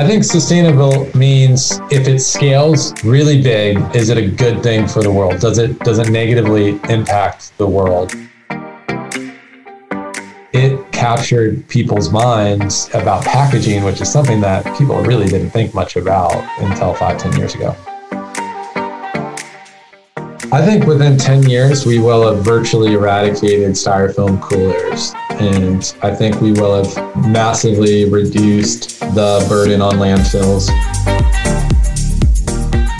I 0.00 0.06
think 0.06 0.24
sustainable 0.24 1.14
means 1.14 1.78
if 1.90 2.08
it 2.08 2.20
scales 2.20 2.94
really 3.04 3.42
big, 3.42 3.76
is 3.94 4.08
it 4.08 4.16
a 4.16 4.26
good 4.26 4.62
thing 4.62 4.88
for 4.88 5.02
the 5.02 5.12
world? 5.12 5.40
Does 5.40 5.58
it 5.58 5.78
does 5.80 5.98
it 5.98 6.08
negatively 6.08 6.80
impact 6.88 7.52
the 7.58 7.66
world? 7.66 8.10
It 10.54 10.90
captured 10.90 11.68
people's 11.68 12.10
minds 12.10 12.88
about 12.94 13.24
packaging, 13.24 13.84
which 13.84 14.00
is 14.00 14.10
something 14.10 14.40
that 14.40 14.64
people 14.78 15.02
really 15.02 15.26
didn't 15.26 15.50
think 15.50 15.74
much 15.74 15.96
about 15.96 16.32
until 16.62 16.94
five, 16.94 17.18
ten 17.18 17.36
years 17.36 17.54
ago. 17.54 17.76
I 20.50 20.64
think 20.64 20.86
within 20.86 21.18
10 21.18 21.42
years, 21.42 21.84
we 21.84 21.98
will 21.98 22.34
have 22.34 22.42
virtually 22.42 22.94
eradicated 22.94 23.72
styrofoam 23.72 24.40
coolers. 24.40 25.12
And 25.40 25.94
I 26.02 26.14
think 26.14 26.40
we 26.42 26.52
will 26.52 26.84
have 26.84 27.16
massively 27.28 28.04
reduced 28.04 29.00
the 29.00 29.44
burden 29.48 29.80
on 29.80 29.94
landfills. 29.94 30.68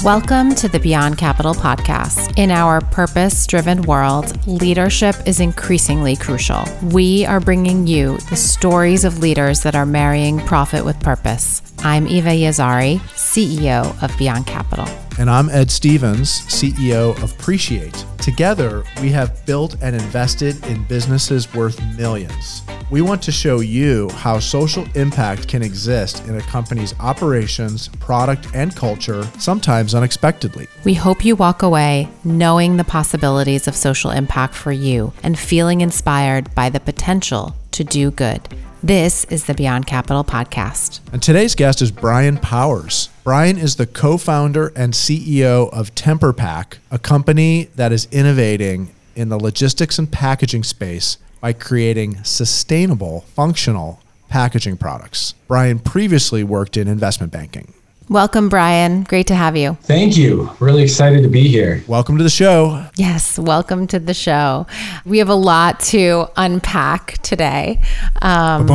Welcome 0.04 0.54
to 0.54 0.66
the 0.66 0.80
Beyond 0.80 1.18
Capital 1.18 1.52
podcast. 1.52 2.38
In 2.38 2.50
our 2.50 2.80
purpose 2.80 3.46
driven 3.46 3.82
world, 3.82 4.46
leadership 4.46 5.14
is 5.26 5.40
increasingly 5.40 6.16
crucial. 6.16 6.64
We 6.84 7.26
are 7.26 7.38
bringing 7.38 7.86
you 7.86 8.16
the 8.30 8.36
stories 8.36 9.04
of 9.04 9.18
leaders 9.18 9.62
that 9.62 9.74
are 9.74 9.84
marrying 9.84 10.38
profit 10.46 10.86
with 10.86 10.98
purpose. 11.00 11.60
I'm 11.80 12.08
Eva 12.08 12.30
Yazhari, 12.30 12.98
CEO 13.10 14.02
of 14.02 14.16
Beyond 14.16 14.46
Capital. 14.46 14.88
And 15.18 15.28
I'm 15.28 15.50
Ed 15.50 15.70
Stevens, 15.70 16.30
CEO 16.46 17.14
of 17.22 17.38
Appreciate. 17.38 18.06
Together, 18.16 18.84
we 19.02 19.10
have 19.10 19.44
built 19.44 19.76
and 19.82 19.94
invested 19.94 20.64
in 20.64 20.82
businesses 20.84 21.52
worth 21.52 21.78
millions. 21.98 22.62
We 22.90 23.02
want 23.02 23.22
to 23.22 23.30
show 23.30 23.60
you 23.60 24.08
how 24.14 24.40
social 24.40 24.84
impact 24.96 25.46
can 25.46 25.62
exist 25.62 26.26
in 26.26 26.34
a 26.34 26.40
company's 26.40 26.92
operations, 26.98 27.86
product, 27.86 28.48
and 28.52 28.74
culture, 28.74 29.22
sometimes 29.38 29.94
unexpectedly. 29.94 30.66
We 30.82 30.94
hope 30.94 31.24
you 31.24 31.36
walk 31.36 31.62
away 31.62 32.08
knowing 32.24 32.78
the 32.78 32.84
possibilities 32.84 33.68
of 33.68 33.76
social 33.76 34.10
impact 34.10 34.54
for 34.54 34.72
you 34.72 35.12
and 35.22 35.38
feeling 35.38 35.82
inspired 35.82 36.52
by 36.56 36.68
the 36.68 36.80
potential 36.80 37.54
to 37.70 37.84
do 37.84 38.10
good. 38.10 38.48
This 38.82 39.22
is 39.26 39.44
the 39.44 39.54
Beyond 39.54 39.86
Capital 39.86 40.24
podcast. 40.24 40.98
And 41.12 41.22
today's 41.22 41.54
guest 41.54 41.80
is 41.80 41.92
Brian 41.92 42.38
Powers. 42.38 43.08
Brian 43.22 43.56
is 43.56 43.76
the 43.76 43.86
co 43.86 44.16
founder 44.16 44.72
and 44.74 44.94
CEO 44.94 45.72
of 45.72 45.94
TemperPack, 45.94 46.78
a 46.90 46.98
company 46.98 47.68
that 47.76 47.92
is 47.92 48.08
innovating 48.10 48.92
in 49.14 49.28
the 49.28 49.38
logistics 49.38 49.96
and 49.96 50.10
packaging 50.10 50.64
space 50.64 51.18
by 51.40 51.52
creating 51.52 52.22
sustainable, 52.24 53.22
functional 53.34 54.00
packaging 54.28 54.76
products. 54.76 55.34
Brian 55.48 55.78
previously 55.78 56.44
worked 56.44 56.76
in 56.76 56.86
investment 56.88 57.32
banking. 57.32 57.72
Welcome, 58.10 58.48
Brian. 58.48 59.04
Great 59.04 59.28
to 59.28 59.36
have 59.36 59.56
you. 59.56 59.78
Thank 59.82 60.16
you. 60.16 60.50
Really 60.58 60.82
excited 60.82 61.22
to 61.22 61.28
be 61.28 61.46
here. 61.46 61.84
Welcome 61.86 62.18
to 62.18 62.24
the 62.24 62.28
show. 62.28 62.84
Yes, 62.96 63.38
welcome 63.38 63.86
to 63.86 64.00
the 64.00 64.14
show. 64.14 64.66
We 65.04 65.18
have 65.18 65.28
a 65.28 65.36
lot 65.36 65.78
to 65.90 66.26
unpack 66.36 67.18
today. 67.18 67.80
Um, 68.20 68.66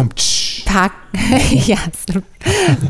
pack, 0.65 0.97
yes, 1.13 2.05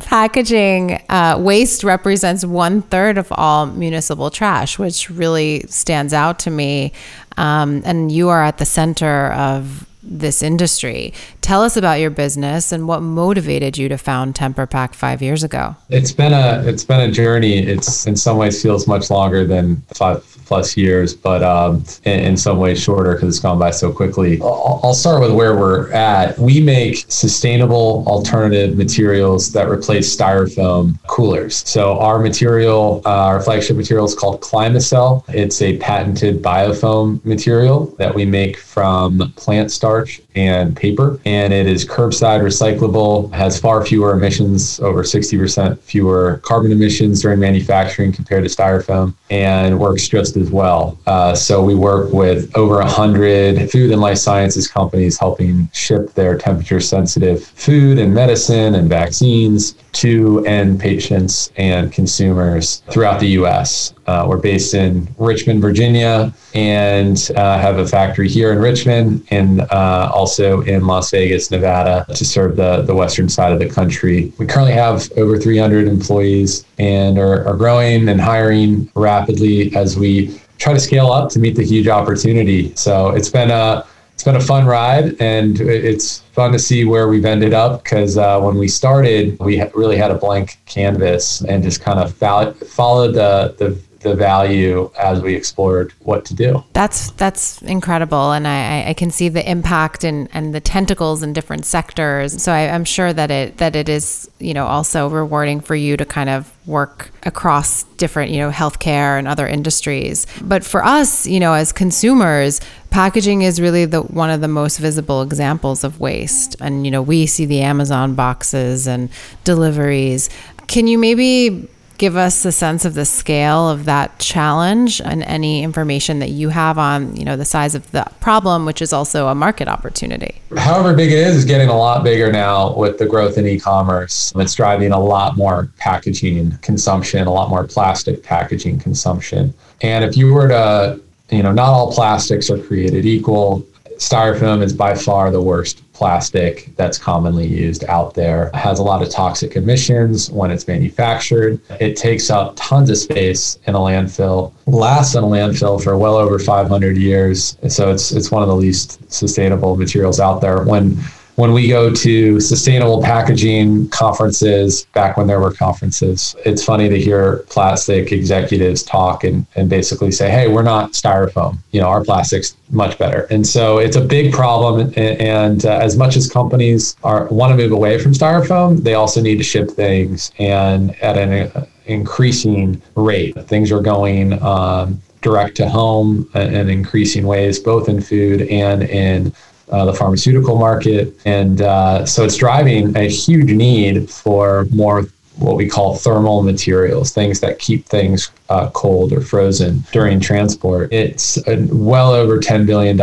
packaging 0.05 1.02
uh, 1.09 1.37
waste 1.39 1.83
represents 1.83 2.45
one 2.45 2.83
third 2.83 3.17
of 3.17 3.31
all 3.31 3.65
municipal 3.65 4.30
trash, 4.30 4.77
which 4.77 5.09
really 5.09 5.61
stands 5.61 6.13
out 6.13 6.37
to 6.39 6.52
me. 6.52 6.93
Um, 7.37 7.81
and 7.85 8.11
you 8.11 8.30
are 8.30 8.43
at 8.43 8.59
the 8.59 8.65
center 8.65 9.31
of 9.31 9.87
this 10.06 10.42
industry. 10.44 11.14
Tell 11.42 11.61
us 11.61 11.75
about 11.75 12.00
your 12.00 12.09
business 12.09 12.72
and 12.72 12.88
what 12.88 13.02
motivated 13.02 13.78
you 13.78 13.89
to 13.89 13.98
found 13.98 14.36
TemperPack 14.36 14.94
five 14.94 15.22
years 15.22 15.44
ago. 15.44 15.75
It's 15.89 16.11
been 16.11 16.34
a 16.34 16.64
it's 16.66 16.84
been 16.84 17.02
a 17.02 17.11
journey. 17.11 17.58
It's 17.58 18.06
in 18.06 18.16
some 18.16 18.38
ways 18.38 18.61
feels 18.61 18.88
much 18.88 19.09
longer 19.09 19.45
than 19.45 19.78
five 19.94 20.23
plus 20.45 20.77
years, 20.77 21.14
but 21.14 21.43
um, 21.43 21.83
in, 22.03 22.20
in, 22.20 22.37
some 22.37 22.58
ways 22.58 22.81
shorter 22.81 23.14
because 23.14 23.30
it's 23.30 23.39
gone 23.39 23.58
by 23.58 23.71
so 23.71 23.92
quickly. 23.92 24.39
I'll, 24.42 24.80
I'll 24.83 24.93
start 24.93 25.21
with 25.21 25.31
where 25.31 25.55
we're 25.55 25.92
at. 25.92 26.37
We 26.37 26.61
make 26.61 27.05
sustainable 27.08 28.03
alternative 28.08 28.77
materials 28.77 29.52
that 29.53 29.70
replace 29.70 30.15
styrofoam 30.15 30.99
coolers. 31.08 31.67
So 31.67 31.97
our 31.99 32.20
material, 32.20 33.02
uh, 33.05 33.09
our 33.09 33.42
flagship 33.42 33.77
material 33.77 34.05
is 34.05 34.15
called 34.15 34.42
Climacell. 34.42 35.23
It's 35.33 35.61
a 35.61 35.77
patented 35.77 36.42
biofoam 36.42 37.23
material 37.25 37.87
that 37.97 38.14
we 38.14 38.25
make 38.25 38.58
from 38.58 39.33
plant 39.36 39.71
starch 39.71 40.21
and 40.36 40.75
paper, 40.75 41.20
and 41.25 41.53
it 41.53 41.67
is 41.67 41.86
curbside 41.86 42.41
recyclable, 42.41 43.31
has 43.33 43.59
far 43.59 43.86
fewer 43.86 44.11
emissions, 44.11 44.80
over 44.81 45.03
60% 45.03 45.80
fewer 45.80 46.41
carbon 46.43 46.71
emissions 46.71 47.21
during 47.21 47.39
manufacturing 47.39 48.11
compared 48.11 48.43
to 48.43 48.49
styrofoam, 48.49 49.14
and 49.30 49.80
works 49.80 50.08
just 50.08 50.34
as 50.35 50.51
well. 50.51 50.97
Uh, 51.07 51.33
so 51.35 51.63
we 51.63 51.75
work 51.75 52.11
with 52.11 52.55
over 52.55 52.75
100 52.75 53.69
food 53.71 53.91
and 53.91 54.01
life 54.01 54.17
sciences 54.17 54.67
companies 54.67 55.17
helping 55.17 55.69
ship 55.73 56.13
their 56.13 56.37
temperature 56.37 56.79
sensitive 56.79 57.43
food 57.43 57.99
and 57.99 58.13
medicine 58.13 58.75
and 58.75 58.89
vaccines 58.89 59.73
to 59.93 60.45
end 60.45 60.79
patients 60.79 61.51
and 61.57 61.91
consumers 61.91 62.83
throughout 62.89 63.19
the 63.19 63.29
US. 63.39 63.93
Uh, 64.07 64.25
we're 64.27 64.37
based 64.37 64.73
in 64.73 65.07
Richmond, 65.17 65.61
Virginia, 65.61 66.33
and 66.55 67.32
uh, 67.36 67.60
have 67.60 67.77
a 67.77 67.86
factory 67.86 68.30
here 68.30 68.52
in 68.54 68.60
Richmond 68.60 69.27
and 69.30 69.61
uh, 69.61 70.10
also 70.14 70.61
in 70.61 70.88
Las 70.88 71.11
Vegas, 71.11 71.52
Nevada, 71.52 72.05
to 72.16 72.26
serve 72.26 72.55
the, 72.55 72.82
the 72.83 72.95
western 72.95 73.27
side 73.27 73.52
of 73.52 73.60
the 73.60 73.70
country. 73.70 74.32
We 74.38 74.48
currently 74.48 74.73
have 74.73 75.11
over 75.17 75.38
300 75.38 75.88
employees 75.88 76.65
and 76.77 77.20
are, 77.20 77.45
are 77.45 77.58
growing 77.58 78.08
and 78.08 78.21
hiring 78.21 78.89
rapidly 78.95 79.76
as 79.76 79.99
we 79.99 80.39
try 80.58 80.73
to 80.73 80.80
scale 80.80 81.11
up 81.11 81.30
to 81.32 81.39
meet 81.39 81.58
the 81.58 81.65
huge 81.65 81.89
opportunity. 81.89 82.73
So 82.76 83.10
it's 83.10 83.30
been 83.30 83.52
a 83.52 83.86
it's 84.14 84.23
been 84.23 84.38
a 84.38 84.42
fun 84.42 84.65
ride, 84.65 85.21
and 85.21 85.60
it's 85.60 86.20
fun 86.32 86.54
to 86.54 86.60
see 86.60 86.86
where 86.86 87.10
we've 87.10 87.26
ended 87.26 87.54
up. 87.54 87.83
Because 87.83 88.17
uh, 88.17 88.39
when 88.39 88.58
we 88.58 88.70
started, 88.70 89.38
we 89.39 89.61
really 89.73 89.98
had 89.98 90.10
a 90.10 90.15
blank 90.15 90.58
canvas 90.65 91.42
and 91.42 91.61
just 91.61 91.82
kind 91.82 91.99
of 91.99 92.15
followed 92.15 93.11
the 93.11 93.54
the 93.58 93.77
the 94.05 94.16
value 94.16 94.92
as 94.99 95.20
we 95.21 95.33
explored 95.33 95.92
what 96.02 96.23
to 96.26 96.36
do. 96.36 96.64
That's 96.73 97.11
that's 97.11 97.61
incredible, 97.64 98.32
and 98.32 98.48
I, 98.48 98.89
I 98.89 98.93
can 98.93 99.10
see 99.10 99.30
the 99.30 99.48
impact 99.49 100.04
and, 100.04 100.30
and 100.32 100.54
the 100.54 100.61
tentacles 100.61 101.23
in 101.23 101.33
different 101.33 101.66
sectors. 101.66 102.42
So 102.42 102.52
I, 102.52 102.60
am 102.60 102.86
sure 102.86 103.11
that 103.11 103.32
it 103.32 103.58
that 103.58 103.76
it 103.76 103.89
is 103.89 104.30
you 104.39 104.54
know 104.54 104.67
also 104.67 105.10
rewarding 105.10 105.60
for 105.60 105.76
you 105.76 105.98
to 105.98 106.05
kind 106.05 106.30
of 106.30 106.52
work 106.67 107.11
across 107.23 107.83
different 107.98 108.32
you 108.32 108.38
know 108.38 108.52
healthcare 108.52 109.17
and 109.17 109.27
other 109.27 109.48
industries. 109.48 110.27
But 110.42 110.64
for 110.64 110.86
us, 110.86 111.26
you 111.26 111.39
know, 111.39 111.54
as 111.54 111.73
consumers, 111.73 112.61
packaging 112.92 113.42
is 113.42 113.60
really 113.60 113.86
the 113.86 114.02
one 114.02 114.30
of 114.30 114.39
the 114.39 114.48
most 114.48 114.77
visible 114.77 115.23
examples 115.23 115.83
of 115.83 115.99
waste, 115.99 116.55
and 116.61 116.86
you 116.86 116.92
know 116.92 117.02
we 117.02 117.26
see 117.26 117.45
the 117.45 117.61
Amazon 117.61 118.14
boxes 118.14 118.88
and 118.88 119.10
deliveries. 119.44 120.30
Can 120.67 120.86
you 120.86 120.98
maybe 120.98 121.67
give 121.98 122.16
us 122.16 122.44
a 122.45 122.52
sense 122.52 122.86
of 122.86 122.94
the 122.94 123.06
scale 123.06 123.70
of 123.70 123.86
that 123.86 124.17
challenge 124.20 125.02
and 125.02 125.23
any 125.23 125.64
information 125.64 126.20
that 126.20 126.30
you 126.30 126.50
have 126.50 126.78
on 126.78 127.16
you 127.16 127.23
know 127.23 127.38
the 127.38 127.45
size 127.45 127.76
of 127.76 127.89
the 127.92 128.06
problem 128.19 128.66
which 128.66 128.81
is 128.81 128.92
also 128.92 129.28
a 129.28 129.36
market 129.36 129.68
opportunity. 129.68 130.42
However 130.57 130.94
big 130.94 131.12
it 131.12 131.19
is 131.19 131.38
is 131.38 131.45
getting 131.45 131.69
a 131.69 131.78
lot 131.78 132.04
bigger 132.04 132.31
now 132.31 132.75
with 132.75 132.98
the 132.98 133.06
growth 133.06 133.38
in 133.38 133.48
e-commerce. 133.48 134.33
It's 134.36 134.56
driving 134.56 134.92
a 134.92 135.00
lot 135.00 135.38
more 135.38 135.69
packaging 135.78 136.57
consumption 136.57 137.28
a 137.28 137.31
lot 137.31 137.50
more 137.50 137.66
plastic 137.66 138.24
packaging 138.24 138.80
consumption. 138.80 139.54
And 139.81 140.04
if 140.04 140.18
you 140.18 140.33
were 140.33 140.48
to 140.50 141.01
you 141.30 141.44
know 141.44 141.51
not 141.51 141.69
all 141.69 141.94
plastics 141.94 142.50
are 142.50 142.57
created 142.57 143.06
equal. 143.06 143.66
Styrofoam 143.98 144.62
is 144.62 144.74
by 144.74 144.94
far 144.94 145.31
the 145.31 145.42
worst 145.42 145.81
plastic 145.95 146.69
that's 146.75 146.98
commonly 146.98 147.48
used 147.48 147.86
out 147.86 148.13
there. 148.13 148.48
It 148.48 148.56
has 148.56 148.80
a 148.80 148.83
lot 148.83 149.01
of 149.01 149.09
toxic 149.09 149.56
emissions 149.56 150.30
when 150.30 150.51
it's 150.51 150.68
manufactured. 150.68 151.59
It 151.80 151.95
takes 151.95 152.30
up 152.30 152.53
tons 152.56 152.89
of 152.89 152.97
space 152.97 153.57
in 153.65 153.75
a 153.75 153.80
landfill, 153.80 154.53
lasts 154.68 155.15
in 155.15 155.24
a 155.24 155.27
landfill 155.27 155.81
for 155.83 155.97
well 155.97 156.15
over 156.15 156.38
500 156.38 156.97
years. 156.97 157.57
So 157.69 157.92
it's 157.92 158.12
it's 158.12 158.30
one 158.30 158.44
of 158.44 158.50
the 158.50 158.56
least 158.56 159.12
sustainable 159.12 159.75
materials 159.77 160.19
out 160.19 160.42
there. 160.42 160.63
When 160.63 160.97
when 161.35 161.51
we 161.51 161.67
go 161.67 161.93
to 161.93 162.39
sustainable 162.39 163.01
packaging 163.01 163.89
conferences, 163.89 164.85
back 164.93 165.17
when 165.17 165.27
there 165.27 165.39
were 165.39 165.51
conferences, 165.51 166.35
it's 166.45 166.63
funny 166.63 166.87
to 166.87 166.97
hear 166.97 167.39
plastic 167.49 168.11
executives 168.11 168.83
talk 168.83 169.25
and, 169.25 169.45
and 169.55 169.69
basically 169.69 170.11
say, 170.11 170.29
hey, 170.29 170.47
we're 170.47 170.63
not 170.63 170.91
styrofoam. 170.91 171.57
You 171.71 171.81
know, 171.81 171.87
our 171.87 172.03
plastic's 172.03 172.55
much 172.69 172.97
better. 172.97 173.23
And 173.29 173.45
so 173.45 173.79
it's 173.79 173.97
a 173.97 174.01
big 174.01 174.33
problem. 174.33 174.93
And, 174.95 175.21
and 175.21 175.65
uh, 175.65 175.71
as 175.71 175.97
much 175.97 176.15
as 176.15 176.31
companies 176.31 176.95
are 177.03 177.25
want 177.25 177.51
to 177.51 177.57
move 177.57 177.73
away 177.73 177.99
from 177.99 178.13
styrofoam, 178.13 178.81
they 178.83 178.93
also 178.93 179.21
need 179.21 179.38
to 179.38 179.43
ship 179.43 179.69
things 179.69 180.31
and 180.39 180.95
at 181.03 181.17
an 181.17 181.51
uh, 181.51 181.65
increasing 181.85 182.81
rate. 182.95 183.35
Things 183.47 183.71
are 183.71 183.81
going 183.81 184.41
um, 184.41 185.01
direct 185.21 185.57
to 185.57 185.67
home 185.67 186.29
in 186.33 186.69
increasing 186.69 187.27
ways, 187.27 187.59
both 187.59 187.89
in 187.89 187.99
food 188.01 188.43
and 188.43 188.83
in 188.83 189.33
uh, 189.69 189.85
the 189.85 189.94
pharmaceutical 189.94 190.57
market. 190.57 191.13
And 191.25 191.62
uh, 191.62 192.06
so 192.06 192.23
it's 192.23 192.38
driving 192.38 192.95
a 192.95 193.09
huge 193.09 193.51
need 193.51 194.09
for 194.09 194.65
more 194.71 195.06
what 195.38 195.56
we 195.56 195.67
call 195.67 195.95
thermal 195.95 196.44
materials, 196.44 197.12
things 197.12 197.39
that 197.41 197.59
keep 197.59 197.85
things 197.85 198.31
uh, 198.50 198.69
cold 198.71 199.12
or 199.12 199.21
frozen 199.21 199.83
during 199.91 200.19
transport. 200.19 200.94
It's 200.94 201.38
a 201.47 201.67
well 201.71 202.12
over 202.12 202.39
$10 202.39 202.65
billion 202.65 202.97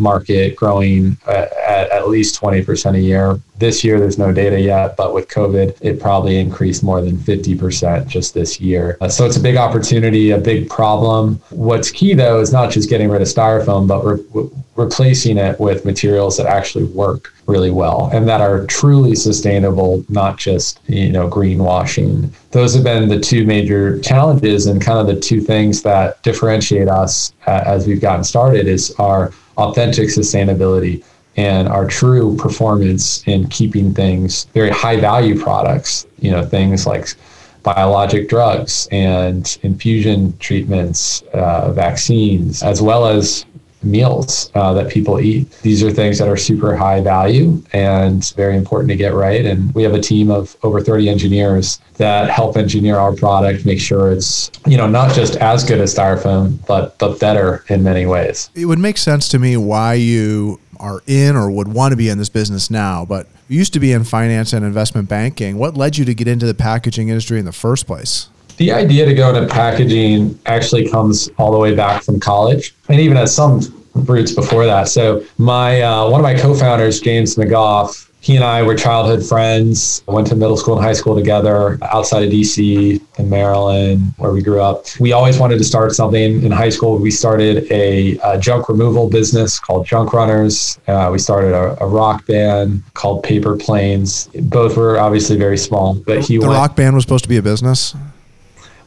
market 0.00 0.56
growing 0.56 1.16
at, 1.26 1.52
at, 1.52 1.90
at 1.90 2.08
least 2.08 2.40
20% 2.40 2.94
a 2.94 3.00
year. 3.00 3.38
This 3.58 3.84
year, 3.84 4.00
there's 4.00 4.18
no 4.18 4.32
data 4.32 4.58
yet, 4.58 4.96
but 4.96 5.12
with 5.12 5.28
COVID, 5.28 5.76
it 5.82 6.00
probably 6.00 6.38
increased 6.38 6.82
more 6.82 7.02
than 7.02 7.16
50% 7.18 8.08
just 8.08 8.32
this 8.32 8.58
year. 8.58 8.96
Uh, 9.00 9.08
so 9.08 9.26
it's 9.26 9.36
a 9.36 9.40
big 9.40 9.56
opportunity, 9.56 10.30
a 10.30 10.38
big 10.38 10.68
problem. 10.70 11.34
What's 11.50 11.90
key, 11.90 12.14
though, 12.14 12.40
is 12.40 12.52
not 12.52 12.70
just 12.70 12.88
getting 12.88 13.10
rid 13.10 13.20
of 13.20 13.28
styrofoam, 13.28 13.86
but 13.86 14.02
re- 14.02 14.50
replacing 14.80 15.38
it 15.38 15.58
with 15.60 15.84
materials 15.84 16.36
that 16.36 16.46
actually 16.46 16.84
work 16.84 17.32
really 17.46 17.70
well 17.70 18.10
and 18.12 18.28
that 18.28 18.40
are 18.40 18.66
truly 18.66 19.14
sustainable, 19.14 20.04
not 20.08 20.38
just, 20.38 20.80
you 20.86 21.10
know, 21.10 21.28
greenwashing. 21.28 22.30
Those 22.50 22.74
have 22.74 22.84
been 22.84 23.08
the 23.08 23.20
two 23.20 23.44
major 23.44 23.98
challenges 24.00 24.66
and 24.66 24.80
kind 24.80 24.98
of 24.98 25.06
the 25.14 25.20
two 25.20 25.40
things 25.40 25.82
that 25.82 26.22
differentiate 26.22 26.88
us 26.88 27.32
uh, 27.46 27.62
as 27.66 27.86
we've 27.86 28.00
gotten 28.00 28.24
started 28.24 28.66
is 28.66 28.94
our 28.98 29.32
authentic 29.56 30.08
sustainability 30.08 31.04
and 31.36 31.68
our 31.68 31.86
true 31.86 32.36
performance 32.36 33.22
in 33.26 33.48
keeping 33.48 33.94
things 33.94 34.44
very 34.52 34.70
high 34.70 34.98
value 34.98 35.40
products, 35.40 36.06
you 36.18 36.30
know, 36.30 36.44
things 36.44 36.86
like 36.86 37.14
biologic 37.62 38.28
drugs 38.28 38.88
and 38.90 39.58
infusion 39.62 40.36
treatments, 40.38 41.22
uh, 41.34 41.72
vaccines, 41.72 42.62
as 42.62 42.80
well 42.82 43.06
as 43.06 43.44
meals 43.82 44.50
uh, 44.54 44.72
that 44.74 44.90
people 44.90 45.20
eat. 45.20 45.50
These 45.62 45.82
are 45.82 45.90
things 45.90 46.18
that 46.18 46.28
are 46.28 46.36
super 46.36 46.76
high 46.76 47.00
value 47.00 47.62
and 47.72 48.24
very 48.34 48.56
important 48.56 48.90
to 48.90 48.96
get 48.96 49.14
right. 49.14 49.44
And 49.44 49.74
we 49.74 49.82
have 49.82 49.94
a 49.94 50.00
team 50.00 50.30
of 50.30 50.56
over 50.62 50.80
30 50.80 51.08
engineers 51.08 51.80
that 51.94 52.30
help 52.30 52.56
engineer 52.56 52.96
our 52.96 53.14
product, 53.14 53.66
make 53.66 53.80
sure 53.80 54.10
it's 54.10 54.50
you 54.66 54.76
know 54.76 54.88
not 54.88 55.14
just 55.14 55.36
as 55.36 55.64
good 55.64 55.80
as 55.80 55.94
styrofoam, 55.94 56.64
but 56.66 56.98
but 56.98 57.20
better 57.20 57.64
in 57.68 57.82
many 57.82 58.06
ways. 58.06 58.50
It 58.54 58.66
would 58.66 58.78
make 58.78 58.96
sense 58.96 59.28
to 59.28 59.38
me 59.38 59.56
why 59.56 59.94
you 59.94 60.60
are 60.78 61.02
in 61.06 61.36
or 61.36 61.50
would 61.50 61.68
want 61.68 61.92
to 61.92 61.96
be 61.96 62.08
in 62.08 62.18
this 62.18 62.30
business 62.30 62.70
now, 62.70 63.04
but 63.04 63.26
you 63.48 63.58
used 63.58 63.74
to 63.74 63.80
be 63.80 63.92
in 63.92 64.04
finance 64.04 64.52
and 64.52 64.64
investment 64.64 65.08
banking. 65.08 65.58
What 65.58 65.76
led 65.76 65.98
you 65.98 66.04
to 66.06 66.14
get 66.14 66.26
into 66.26 66.46
the 66.46 66.54
packaging 66.54 67.10
industry 67.10 67.38
in 67.38 67.44
the 67.44 67.52
first 67.52 67.86
place? 67.86 68.28
The 68.60 68.72
idea 68.72 69.06
to 69.06 69.14
go 69.14 69.34
into 69.34 69.46
packaging 69.50 70.38
actually 70.44 70.86
comes 70.86 71.30
all 71.38 71.50
the 71.50 71.56
way 71.56 71.74
back 71.74 72.02
from 72.02 72.20
college, 72.20 72.74
and 72.90 73.00
even 73.00 73.16
has 73.16 73.34
some 73.34 73.62
roots 73.94 74.34
before 74.34 74.66
that. 74.66 74.88
So 74.88 75.24
my 75.38 75.80
uh, 75.80 76.10
one 76.10 76.20
of 76.20 76.24
my 76.24 76.34
co-founders, 76.34 77.00
James 77.00 77.36
McGough, 77.36 78.06
he 78.20 78.36
and 78.36 78.44
I 78.44 78.62
were 78.62 78.74
childhood 78.74 79.24
friends. 79.24 80.02
Went 80.06 80.26
to 80.26 80.36
middle 80.36 80.58
school 80.58 80.76
and 80.76 80.84
high 80.84 80.92
school 80.92 81.14
together 81.14 81.78
outside 81.84 82.22
of 82.22 82.30
DC 82.30 83.00
in 83.18 83.30
Maryland, 83.30 84.12
where 84.18 84.30
we 84.30 84.42
grew 84.42 84.60
up. 84.60 84.84
We 85.00 85.12
always 85.12 85.38
wanted 85.38 85.56
to 85.56 85.64
start 85.64 85.92
something. 85.92 86.42
In 86.42 86.52
high 86.52 86.68
school, 86.68 86.98
we 86.98 87.10
started 87.10 87.66
a, 87.72 88.18
a 88.22 88.38
junk 88.38 88.68
removal 88.68 89.08
business 89.08 89.58
called 89.58 89.86
Junk 89.86 90.12
Runners. 90.12 90.78
Uh, 90.86 91.08
we 91.10 91.18
started 91.18 91.54
a, 91.54 91.82
a, 91.82 91.88
rock 91.88 92.26
band 92.26 92.82
called 92.92 93.22
Paper 93.22 93.56
Planes. 93.56 94.28
Both 94.34 94.76
were 94.76 94.98
obviously 94.98 95.38
very 95.38 95.56
small, 95.56 95.94
but 95.94 96.20
he 96.20 96.36
the 96.36 96.46
went, 96.46 96.52
rock 96.52 96.76
band 96.76 96.94
was 96.94 97.04
supposed 97.04 97.24
to 97.24 97.30
be 97.30 97.38
a 97.38 97.42
business. 97.42 97.94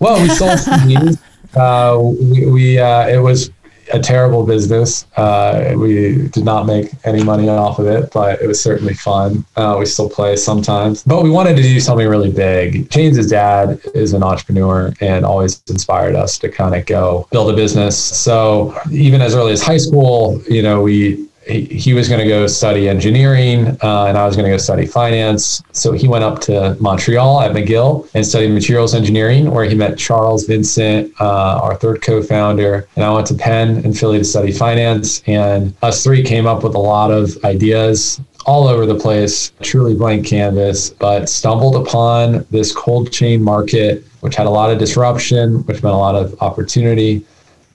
Well, 0.04 0.22
we 0.22 0.30
sold 0.30 0.60
CDs. 0.60 1.18
Uh, 1.56 2.00
we, 2.20 2.48
we 2.48 2.80
uh, 2.80 3.08
it 3.08 3.20
was 3.20 3.52
a 3.94 4.00
terrible 4.00 4.44
business. 4.44 5.06
Uh, 5.18 5.76
we 5.78 6.28
did 6.30 6.44
not 6.44 6.66
make 6.66 6.90
any 7.04 7.24
money 7.24 7.48
off 7.48 7.78
of 7.78 7.86
it, 7.86 8.12
but 8.12 8.42
it 8.42 8.48
was 8.48 8.60
certainly 8.60 8.96
fun. 8.96 9.46
Uh, 9.56 9.76
we 9.78 9.86
still 9.86 10.10
play 10.10 10.36
sometimes, 10.36 11.04
but 11.04 11.22
we 11.22 11.30
wanted 11.30 11.56
to 11.56 11.62
do 11.62 11.80
something 11.80 12.08
really 12.08 12.32
big. 12.32 12.90
James' 12.90 13.28
dad 13.28 13.80
is 13.94 14.14
an 14.14 14.24
entrepreneur 14.24 14.92
and 15.00 15.24
always 15.24 15.62
inspired 15.70 16.16
us 16.16 16.40
to 16.40 16.50
kind 16.50 16.74
of 16.74 16.88
go 16.88 17.28
build 17.32 17.52
a 17.52 17.56
business. 17.56 17.96
So 17.96 18.76
even 18.90 19.22
as 19.22 19.36
early 19.36 19.52
as 19.52 19.62
high 19.62 19.78
school, 19.78 20.42
you 20.50 20.64
know, 20.64 20.82
we 20.82 21.30
he, 21.48 21.94
was 21.94 22.08
going 22.08 22.22
to 22.22 22.28
go 22.28 22.48
study 22.48 22.88
engineering 22.88 23.68
uh, 23.82 24.06
and 24.06 24.18
I 24.18 24.26
was 24.26 24.36
going 24.36 24.46
to 24.46 24.52
go 24.52 24.58
study 24.58 24.86
finance. 24.86 25.62
So 25.72 25.92
he 25.92 26.08
went 26.08 26.24
up 26.24 26.40
to 26.42 26.78
Montreal 26.80 27.42
at 27.42 27.52
McGill 27.52 28.10
and 28.14 28.26
studied 28.26 28.52
materials 28.52 28.96
engineering, 28.96 29.52
where 29.52 29.66
he 29.66 29.76
met 29.76 29.98
Charles 29.98 30.46
Vincent, 30.46 31.14
uh, 31.20 31.60
our 31.62 31.76
third 31.76 32.02
co 32.02 32.22
founder. 32.22 32.88
And 32.96 33.04
I 33.04 33.12
went 33.12 33.28
to 33.28 33.36
Penn 33.36 33.84
and 33.84 33.98
Philly 33.98 34.20
to 34.20 34.24
study 34.24 34.52
finance. 34.52 35.22
And 35.28 35.74
us 35.82 36.04
three 36.04 36.24
came 36.24 36.48
up 36.48 36.64
with 36.64 36.76
a 36.76 36.80
lot 36.80 37.12
of 37.12 37.38
ideas 37.44 38.22
all 38.46 38.68
over 38.68 38.86
the 38.86 38.96
place, 38.96 39.54
truly 39.62 39.96
blank 39.96 40.26
canvas, 40.26 40.90
but 40.90 41.30
stumbled 41.30 41.76
upon 41.76 42.46
this 42.52 42.74
cold 42.74 43.12
chain 43.12 43.42
market, 43.42 44.04
which 44.20 44.36
had 44.36 44.48
a 44.48 44.50
lot 44.50 44.70
of 44.70 44.80
disruption, 44.80 45.66
which 45.66 45.82
meant 45.82 45.96
a 45.96 45.98
lot 45.98 46.16
of 46.16 46.42
opportunity, 46.42 47.26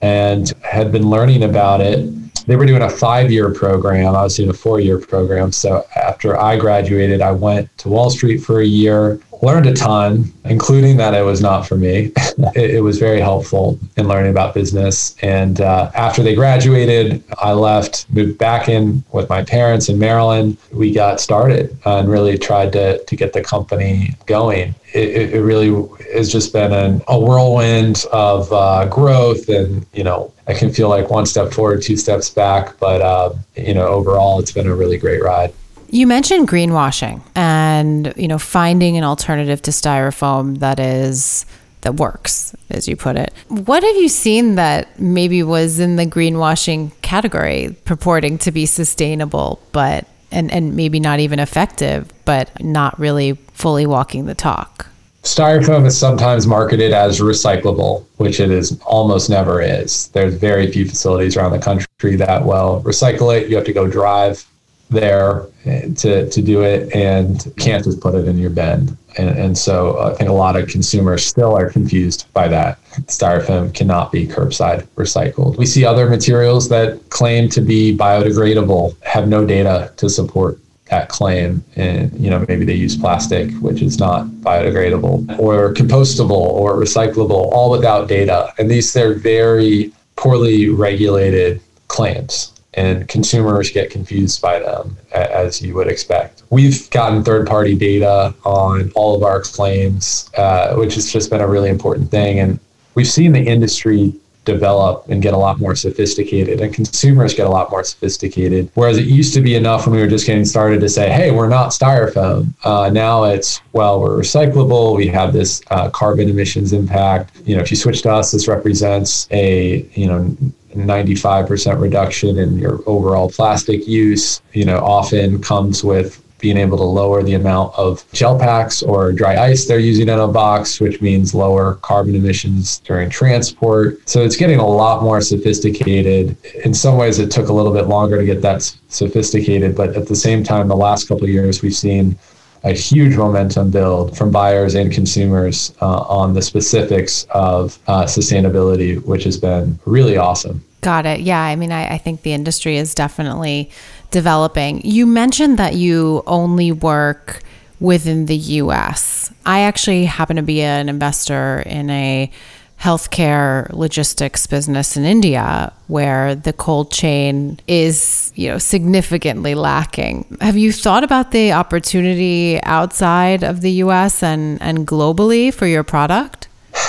and 0.01 0.53
had 0.63 0.91
been 0.91 1.09
learning 1.09 1.43
about 1.43 1.81
it 1.81 2.07
they 2.49 2.55
were 2.55 2.65
doing 2.65 2.81
a 2.81 2.89
five 2.89 3.31
year 3.31 3.53
program. 3.53 4.15
I 4.15 4.23
was 4.23 4.35
doing 4.35 4.49
a 4.49 4.53
four 4.53 4.79
year 4.79 4.97
program. 4.99 5.51
So 5.51 5.85
after 5.95 6.35
I 6.35 6.57
graduated, 6.57 7.21
I 7.21 7.31
went 7.31 7.75
to 7.79 7.89
Wall 7.89 8.09
Street 8.09 8.39
for 8.39 8.61
a 8.61 8.65
year, 8.65 9.21
learned 9.41 9.65
a 9.65 9.73
ton, 9.73 10.31
including 10.45 10.97
that 10.97 11.13
it 11.13 11.21
was 11.21 11.41
not 11.41 11.65
for 11.67 11.75
me. 11.75 12.11
it, 12.55 12.71
it, 12.75 12.81
was 12.81 12.97
very 12.97 13.19
helpful 13.19 13.79
in 13.95 14.07
learning 14.07 14.31
about 14.31 14.53
business. 14.53 15.15
And 15.21 15.61
uh, 15.61 15.91
after 15.95 16.21
they 16.23 16.35
graduated, 16.35 17.23
I 17.37 17.53
left, 17.53 18.09
moved 18.09 18.37
back 18.37 18.67
in 18.67 19.03
with 19.13 19.29
my 19.29 19.43
parents 19.43 19.87
in 19.89 19.97
Maryland. 19.97 20.57
We 20.71 20.93
got 20.93 21.19
started 21.21 21.77
and 21.85 22.09
really 22.09 22.37
tried 22.37 22.73
to, 22.73 23.03
to 23.03 23.15
get 23.15 23.33
the 23.33 23.41
company 23.41 24.15
going. 24.25 24.75
It, 24.93 25.33
it 25.33 25.41
really 25.41 25.87
has 26.13 26.31
just 26.31 26.51
been 26.51 26.73
an, 26.73 27.01
a 27.07 27.19
whirlwind 27.19 28.05
of 28.11 28.51
uh, 28.51 28.87
growth 28.87 29.47
and, 29.47 29.85
you 29.93 30.03
know, 30.03 30.33
I 30.47 30.53
can 30.53 30.73
feel 30.73 30.89
like 30.89 31.11
one 31.11 31.27
step 31.27 31.53
forward, 31.53 31.83
two 31.83 31.95
steps 31.95 32.29
back. 32.29 32.77
But, 32.79 33.01
uh, 33.01 33.33
you 33.55 33.75
know, 33.75 33.87
overall, 33.87 34.39
it's 34.39 34.51
been 34.51 34.67
a 34.67 34.75
really 34.75 34.97
great 34.97 35.21
ride. 35.21 35.53
You 35.91 36.05
mentioned 36.05 36.47
greenwashing 36.47 37.21
and, 37.35 38.13
you 38.15 38.27
know, 38.27 38.37
finding 38.37 38.97
an 38.97 39.03
alternative 39.03 39.61
to 39.63 39.71
styrofoam 39.71 40.59
that 40.59 40.79
is 40.79 41.45
that 41.81 41.95
works, 41.95 42.55
as 42.69 42.87
you 42.87 42.95
put 42.95 43.15
it. 43.15 43.33
What 43.47 43.83
have 43.83 43.95
you 43.95 44.09
seen 44.09 44.55
that 44.55 44.99
maybe 44.99 45.43
was 45.43 45.79
in 45.79 45.95
the 45.95 46.05
greenwashing 46.05 46.91
category, 47.01 47.75
purporting 47.85 48.37
to 48.39 48.51
be 48.51 48.65
sustainable, 48.65 49.61
but 49.71 50.05
and, 50.31 50.51
and 50.51 50.75
maybe 50.75 50.99
not 50.99 51.19
even 51.19 51.39
effective, 51.39 52.11
but 52.25 52.63
not 52.63 52.99
really 52.99 53.33
fully 53.53 53.85
walking 53.85 54.25
the 54.25 54.35
talk? 54.35 54.87
Styrofoam 55.23 55.85
is 55.85 55.97
sometimes 55.97 56.47
marketed 56.47 56.93
as 56.93 57.19
recyclable, 57.19 58.05
which 58.17 58.39
it 58.39 58.51
is 58.51 58.79
almost 58.81 59.29
never 59.29 59.61
is. 59.61 60.07
There's 60.09 60.33
very 60.33 60.71
few 60.71 60.87
facilities 60.87 61.35
around 61.35 61.51
the 61.51 61.59
country 61.59 62.15
that 62.15 62.45
will 62.45 62.81
recycle 62.85 63.35
it. 63.35 63.49
You 63.49 63.55
have 63.55 63.65
to 63.65 63.73
go 63.73 63.87
drive 63.87 64.45
there 64.89 65.45
eh, 65.65 65.87
to, 65.95 66.29
to 66.29 66.41
do 66.41 66.63
it 66.63 66.93
and 66.95 67.51
can't 67.57 67.83
just 67.83 67.99
put 68.01 68.15
it 68.15 68.27
in 68.27 68.37
your 68.37 68.49
bin. 68.49 68.97
And, 69.17 69.37
and 69.37 69.57
so 69.57 69.97
uh, 69.97 70.11
I 70.11 70.17
think 70.17 70.29
a 70.29 70.33
lot 70.33 70.55
of 70.55 70.67
consumers 70.67 71.25
still 71.25 71.55
are 71.55 71.69
confused 71.69 72.31
by 72.33 72.47
that. 72.47 72.81
Styrofoam 73.07 73.73
cannot 73.73 74.11
be 74.11 74.27
curbside 74.27 74.85
recycled. 74.95 75.57
We 75.57 75.65
see 75.65 75.85
other 75.85 76.09
materials 76.09 76.69
that 76.69 77.09
claim 77.09 77.49
to 77.49 77.61
be 77.61 77.95
biodegradable 77.95 79.01
have 79.03 79.27
no 79.27 79.45
data 79.45 79.93
to 79.97 80.09
support 80.09 80.59
that 80.89 81.07
claim 81.07 81.63
and 81.75 82.11
you 82.19 82.31
know 82.31 82.43
maybe 82.47 82.65
they 82.65 82.73
use 82.73 82.97
plastic 82.97 83.51
which 83.57 83.81
is 83.81 83.99
not 83.99 84.25
biodegradable 84.41 85.37
or 85.37 85.71
compostable 85.73 86.31
or 86.31 86.77
recyclable 86.77 87.51
all 87.51 87.69
without 87.69 88.07
data 88.07 88.51
and 88.57 88.71
these 88.71 88.91
they're 88.91 89.13
very 89.13 89.91
poorly 90.15 90.67
regulated 90.67 91.61
claims 91.89 92.58
and 92.75 93.07
consumers 93.07 93.71
get 93.71 93.89
confused 93.89 94.41
by 94.41 94.59
them 94.59 94.95
as 95.11 95.61
you 95.61 95.73
would 95.73 95.87
expect. 95.87 96.43
We've 96.49 96.89
gotten 96.91 97.23
third 97.23 97.47
party 97.47 97.75
data 97.75 98.33
on 98.45 98.91
all 98.95 99.15
of 99.15 99.23
our 99.23 99.41
claims, 99.41 100.29
uh, 100.37 100.75
which 100.75 100.95
has 100.95 101.11
just 101.11 101.29
been 101.29 101.41
a 101.41 101.47
really 101.47 101.69
important 101.69 102.11
thing. 102.11 102.39
And 102.39 102.59
we've 102.95 103.07
seen 103.07 103.31
the 103.31 103.41
industry 103.41 104.13
develop 104.45 105.07
and 105.09 105.21
get 105.21 105.33
a 105.33 105.37
lot 105.37 105.59
more 105.59 105.75
sophisticated 105.75 106.61
and 106.61 106.73
consumers 106.73 107.33
get 107.33 107.45
a 107.45 107.49
lot 107.49 107.69
more 107.69 107.83
sophisticated 107.83 108.69
whereas 108.73 108.97
it 108.97 109.05
used 109.05 109.33
to 109.33 109.41
be 109.41 109.53
enough 109.55 109.85
when 109.85 109.95
we 109.95 110.01
were 110.01 110.07
just 110.07 110.25
getting 110.25 110.45
started 110.45 110.79
to 110.79 110.89
say 110.89 111.09
hey 111.09 111.29
we're 111.29 111.47
not 111.47 111.69
styrofoam 111.69 112.51
uh, 112.63 112.89
now 112.89 113.25
it's 113.25 113.61
well 113.73 114.01
we're 114.01 114.17
recyclable 114.17 114.95
we 114.95 115.07
have 115.07 115.33
this 115.33 115.61
uh, 115.71 115.89
carbon 115.89 116.29
emissions 116.29 116.73
impact 116.73 117.35
you 117.45 117.55
know 117.55 117.61
if 117.61 117.69
you 117.69 117.77
switch 117.77 118.01
to 118.01 118.11
us 118.11 118.31
this 118.31 118.47
represents 118.47 119.27
a 119.31 119.85
you 119.93 120.07
know 120.07 120.35
95% 120.75 121.79
reduction 121.79 122.37
in 122.37 122.57
your 122.57 122.81
overall 122.85 123.29
plastic 123.29 123.87
use, 123.87 124.41
you 124.53 124.65
know, 124.65 124.77
often 124.79 125.41
comes 125.41 125.83
with 125.83 126.23
being 126.39 126.57
able 126.57 126.77
to 126.77 126.83
lower 126.83 127.21
the 127.21 127.33
amount 127.33 127.73
of 127.75 128.09
gel 128.13 128.39
packs 128.39 128.81
or 128.81 129.11
dry 129.11 129.37
ice 129.37 129.65
they're 129.65 129.79
using 129.79 130.07
in 130.07 130.19
a 130.19 130.27
box, 130.27 130.79
which 130.79 131.01
means 131.01 131.35
lower 131.35 131.75
carbon 131.75 132.15
emissions 132.15 132.79
during 132.79 133.09
transport. 133.09 134.07
So 134.07 134.23
it's 134.23 134.37
getting 134.37 134.59
a 134.59 134.65
lot 134.65 135.03
more 135.03 135.21
sophisticated. 135.21 136.37
In 136.63 136.73
some 136.73 136.97
ways, 136.97 137.19
it 137.19 137.29
took 137.29 137.49
a 137.49 137.53
little 137.53 137.73
bit 137.73 137.87
longer 137.87 138.17
to 138.17 138.25
get 138.25 138.41
that 138.41 138.61
sophisticated, 138.87 139.75
but 139.75 139.95
at 139.95 140.07
the 140.07 140.15
same 140.15 140.43
time, 140.43 140.69
the 140.69 140.75
last 140.75 141.07
couple 141.07 141.25
of 141.25 141.29
years, 141.29 141.61
we've 141.61 141.75
seen 141.75 142.17
a 142.63 142.71
huge 142.71 143.15
momentum 143.15 143.71
build 143.71 144.17
from 144.17 144.31
buyers 144.31 144.75
and 144.75 144.91
consumers 144.91 145.73
uh, 145.81 146.01
on 146.01 146.33
the 146.33 146.41
specifics 146.41 147.25
of 147.31 147.79
uh, 147.87 148.03
sustainability, 148.03 149.03
which 149.05 149.23
has 149.23 149.37
been 149.37 149.79
really 149.85 150.17
awesome. 150.17 150.63
Got 150.81 151.05
it. 151.05 151.21
Yeah. 151.21 151.41
I 151.41 151.55
mean, 151.55 151.71
I, 151.71 151.95
I 151.95 151.97
think 151.97 152.21
the 152.21 152.33
industry 152.33 152.77
is 152.77 152.95
definitely 152.95 153.69
developing. 154.11 154.81
You 154.81 155.05
mentioned 155.05 155.57
that 155.57 155.75
you 155.75 156.23
only 156.25 156.71
work 156.71 157.41
within 157.79 158.25
the 158.25 158.35
US. 158.35 159.31
I 159.45 159.61
actually 159.61 160.05
happen 160.05 160.35
to 160.35 160.41
be 160.41 160.61
an 160.61 160.89
investor 160.89 161.63
in 161.65 161.89
a 161.89 162.31
healthcare 162.79 163.71
logistics 163.73 164.47
business 164.47 164.95
in 164.95 165.03
India 165.03 165.71
where 165.87 166.33
the 166.33 166.53
cold 166.53 166.91
chain 166.91 167.59
is, 167.67 168.31
you 168.35 168.47
know, 168.47 168.57
significantly 168.57 169.53
lacking. 169.53 170.37
Have 170.39 170.57
you 170.57 170.71
thought 170.71 171.03
about 171.03 171.31
the 171.31 171.51
opportunity 171.51 172.61
outside 172.63 173.43
of 173.43 173.61
the 173.61 173.71
US 173.83 174.23
and, 174.23 174.61
and 174.61 174.87
globally 174.87 175.53
for 175.53 175.67
your 175.67 175.83
product? 175.83 176.47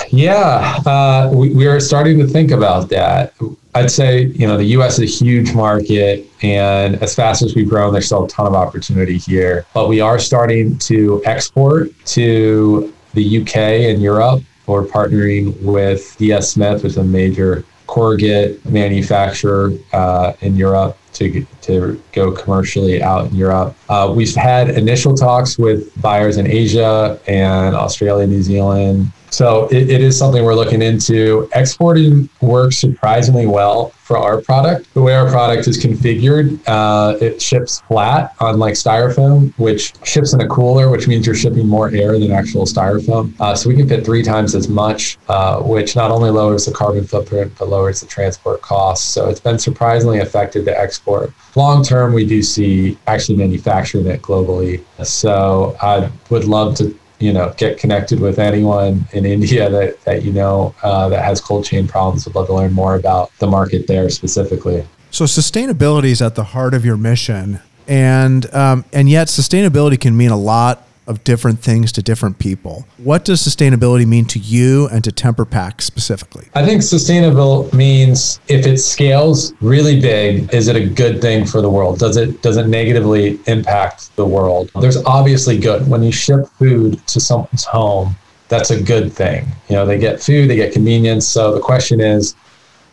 Yeah, 0.09 0.79
uh, 0.85 1.29
we, 1.33 1.53
we 1.53 1.67
are 1.67 1.79
starting 1.79 2.17
to 2.19 2.27
think 2.27 2.51
about 2.51 2.89
that. 2.89 3.33
I'd 3.75 3.91
say, 3.91 4.23
you 4.27 4.47
know, 4.47 4.57
the 4.57 4.65
US 4.77 4.99
is 4.99 5.21
a 5.21 5.25
huge 5.25 5.53
market, 5.53 6.25
and 6.41 7.01
as 7.01 7.15
fast 7.15 7.41
as 7.41 7.55
we've 7.55 7.67
grown, 7.67 7.91
there's 7.91 8.05
still 8.05 8.25
a 8.25 8.29
ton 8.29 8.47
of 8.47 8.53
opportunity 8.53 9.17
here. 9.17 9.65
But 9.73 9.89
we 9.89 9.99
are 9.99 10.19
starting 10.19 10.77
to 10.79 11.21
export 11.25 11.89
to 12.07 12.93
the 13.13 13.41
UK 13.41 13.55
and 13.55 14.01
Europe 14.01 14.43
we're 14.71 14.85
partnering 14.85 15.59
with 15.61 16.15
DS 16.17 16.51
Smith, 16.51 16.83
which 16.83 16.93
is 16.93 16.97
a 16.97 17.03
major 17.03 17.65
corrugate 17.87 18.65
manufacturer 18.65 19.73
uh, 19.91 20.33
in 20.41 20.55
Europe 20.55 20.97
to, 21.13 21.45
to 21.63 22.01
go 22.13 22.31
commercially 22.31 23.01
out 23.01 23.27
in 23.27 23.35
Europe. 23.35 23.75
Uh, 23.89 24.11
we've 24.15 24.35
had 24.35 24.69
initial 24.69 25.13
talks 25.15 25.57
with 25.57 25.89
buyers 26.01 26.37
in 26.37 26.47
Asia 26.47 27.19
and 27.27 27.75
Australia, 27.75 28.27
New 28.27 28.41
Zealand, 28.41 29.11
so 29.31 29.67
it, 29.69 29.89
it 29.89 30.01
is 30.01 30.17
something 30.17 30.43
we're 30.43 30.55
looking 30.55 30.81
into. 30.81 31.49
Exporting 31.55 32.29
works 32.41 32.77
surprisingly 32.77 33.47
well 33.47 33.89
for 34.03 34.17
our 34.17 34.41
product. 34.41 34.93
The 34.93 35.01
way 35.01 35.15
our 35.15 35.29
product 35.29 35.69
is 35.69 35.81
configured, 35.81 36.59
uh, 36.67 37.17
it 37.21 37.41
ships 37.41 37.79
flat, 37.87 38.35
on 38.41 38.59
like 38.59 38.73
styrofoam, 38.73 39.53
which 39.57 39.93
ships 40.05 40.33
in 40.33 40.41
a 40.41 40.47
cooler, 40.49 40.89
which 40.89 41.07
means 41.07 41.25
you're 41.25 41.35
shipping 41.35 41.65
more 41.65 41.89
air 41.91 42.19
than 42.19 42.31
actual 42.31 42.65
styrofoam. 42.65 43.33
Uh, 43.39 43.55
so 43.55 43.69
we 43.69 43.75
can 43.75 43.87
fit 43.87 44.03
three 44.03 44.21
times 44.21 44.53
as 44.53 44.67
much, 44.67 45.17
uh, 45.29 45.61
which 45.61 45.95
not 45.95 46.11
only 46.11 46.29
lowers 46.29 46.65
the 46.65 46.73
carbon 46.73 47.07
footprint, 47.07 47.53
but 47.57 47.69
lowers 47.69 48.01
the 48.01 48.07
transport 48.07 48.61
costs. 48.61 49.07
So 49.13 49.29
it's 49.29 49.39
been 49.39 49.57
surprisingly 49.57 50.19
effective 50.19 50.65
to 50.65 50.77
export. 50.77 51.31
Long 51.55 51.83
term, 51.83 52.13
we 52.13 52.25
do 52.25 52.41
see 52.41 52.97
actually 53.07 53.37
manufacturing 53.37 54.07
it 54.07 54.21
globally. 54.21 54.83
So 55.05 55.75
I 55.81 56.09
would 56.29 56.45
love 56.45 56.75
to 56.77 56.97
you 57.21 57.31
know, 57.31 57.53
get 57.55 57.77
connected 57.77 58.19
with 58.19 58.39
anyone 58.39 59.05
in 59.13 59.25
India 59.25 59.69
that, 59.69 60.01
that 60.01 60.23
you 60.23 60.33
know 60.33 60.73
uh, 60.83 61.07
that 61.09 61.23
has 61.23 61.39
cold 61.39 61.63
chain 61.63 61.87
problems. 61.87 62.25
Would 62.25 62.35
love 62.35 62.47
to 62.47 62.53
learn 62.53 62.73
more 62.73 62.95
about 62.95 63.31
the 63.37 63.47
market 63.47 63.87
there 63.87 64.09
specifically. 64.09 64.85
So 65.11 65.25
sustainability 65.25 66.05
is 66.05 66.21
at 66.21 66.35
the 66.35 66.43
heart 66.43 66.73
of 66.73 66.83
your 66.83 66.97
mission, 66.97 67.59
and 67.87 68.51
um, 68.53 68.85
and 68.91 69.09
yet 69.09 69.27
sustainability 69.27 70.01
can 70.01 70.17
mean 70.17 70.31
a 70.31 70.37
lot 70.37 70.85
of 71.07 71.23
different 71.23 71.59
things 71.59 71.91
to 71.93 72.01
different 72.01 72.39
people. 72.39 72.87
What 72.97 73.25
does 73.25 73.41
sustainability 73.41 74.05
mean 74.05 74.25
to 74.25 74.39
you 74.39 74.87
and 74.89 75.03
to 75.03 75.11
TemperPack 75.11 75.81
specifically? 75.81 76.47
I 76.53 76.65
think 76.65 76.83
sustainable 76.83 77.73
means 77.75 78.39
if 78.47 78.65
it 78.65 78.77
scales 78.77 79.53
really 79.61 79.99
big, 79.99 80.53
is 80.53 80.67
it 80.67 80.75
a 80.75 80.85
good 80.85 81.21
thing 81.21 81.45
for 81.45 81.61
the 81.61 81.69
world? 81.69 81.99
Does 81.99 82.17
it 82.17 82.41
does 82.41 82.57
it 82.57 82.67
negatively 82.67 83.39
impact 83.47 84.15
the 84.15 84.25
world? 84.25 84.69
There's 84.79 85.03
obviously 85.05 85.57
good 85.57 85.87
when 85.87 86.03
you 86.03 86.11
ship 86.11 86.47
food 86.59 87.05
to 87.07 87.19
someone's 87.19 87.63
home. 87.63 88.15
That's 88.47 88.69
a 88.69 88.81
good 88.81 89.13
thing. 89.13 89.47
You 89.69 89.77
know, 89.77 89.85
they 89.85 89.97
get 89.97 90.21
food, 90.21 90.49
they 90.49 90.57
get 90.57 90.73
convenience. 90.73 91.25
So 91.25 91.53
the 91.53 91.61
question 91.61 92.01
is, 92.01 92.35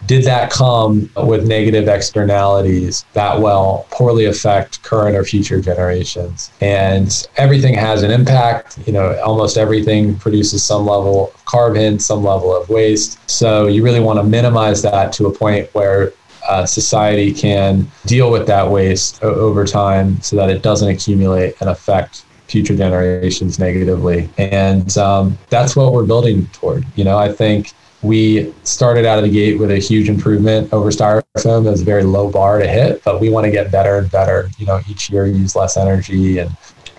did 0.06 0.24
that 0.24 0.50
come 0.50 1.10
with 1.16 1.46
negative 1.46 1.88
externalities 1.88 3.04
that 3.12 3.38
will 3.38 3.86
poorly 3.90 4.26
affect 4.26 4.82
current 4.82 5.16
or 5.16 5.24
future 5.24 5.60
generations? 5.60 6.50
And 6.60 7.26
everything 7.36 7.74
has 7.74 8.02
an 8.02 8.10
impact. 8.10 8.78
You 8.86 8.92
know, 8.92 9.20
almost 9.20 9.58
everything 9.58 10.16
produces 10.18 10.62
some 10.62 10.86
level 10.86 11.28
of 11.28 11.44
carbon, 11.44 11.98
some 11.98 12.22
level 12.24 12.54
of 12.54 12.68
waste. 12.68 13.18
So 13.28 13.66
you 13.66 13.82
really 13.82 14.00
want 14.00 14.18
to 14.18 14.22
minimize 14.22 14.82
that 14.82 15.12
to 15.14 15.26
a 15.26 15.32
point 15.32 15.68
where 15.74 16.12
uh, 16.48 16.64
society 16.64 17.32
can 17.32 17.86
deal 18.06 18.30
with 18.30 18.46
that 18.46 18.70
waste 18.70 19.22
o- 19.22 19.34
over 19.34 19.66
time 19.66 20.20
so 20.22 20.36
that 20.36 20.48
it 20.48 20.62
doesn't 20.62 20.88
accumulate 20.88 21.54
and 21.60 21.68
affect 21.68 22.24
future 22.46 22.74
generations 22.74 23.58
negatively. 23.58 24.28
And 24.38 24.96
um, 24.96 25.36
that's 25.50 25.76
what 25.76 25.92
we're 25.92 26.06
building 26.06 26.46
toward. 26.54 26.86
You 26.96 27.04
know, 27.04 27.18
I 27.18 27.30
think 27.30 27.74
we 28.02 28.54
started 28.62 29.04
out 29.04 29.18
of 29.18 29.24
the 29.24 29.30
gate 29.30 29.58
with 29.58 29.70
a 29.70 29.78
huge 29.78 30.08
improvement 30.08 30.72
over 30.72 30.90
styrofoam. 30.90 31.66
It 31.66 31.70
was 31.70 31.82
a 31.82 31.84
very 31.84 32.04
low 32.04 32.30
bar 32.30 32.58
to 32.58 32.68
hit, 32.68 33.02
but 33.04 33.20
we 33.20 33.28
want 33.28 33.44
to 33.46 33.50
get 33.50 33.72
better 33.72 33.98
and 33.98 34.10
better. 34.10 34.50
You 34.58 34.66
know, 34.66 34.80
each 34.88 35.10
year 35.10 35.26
use 35.26 35.56
less 35.56 35.76
energy 35.76 36.38
and 36.38 36.50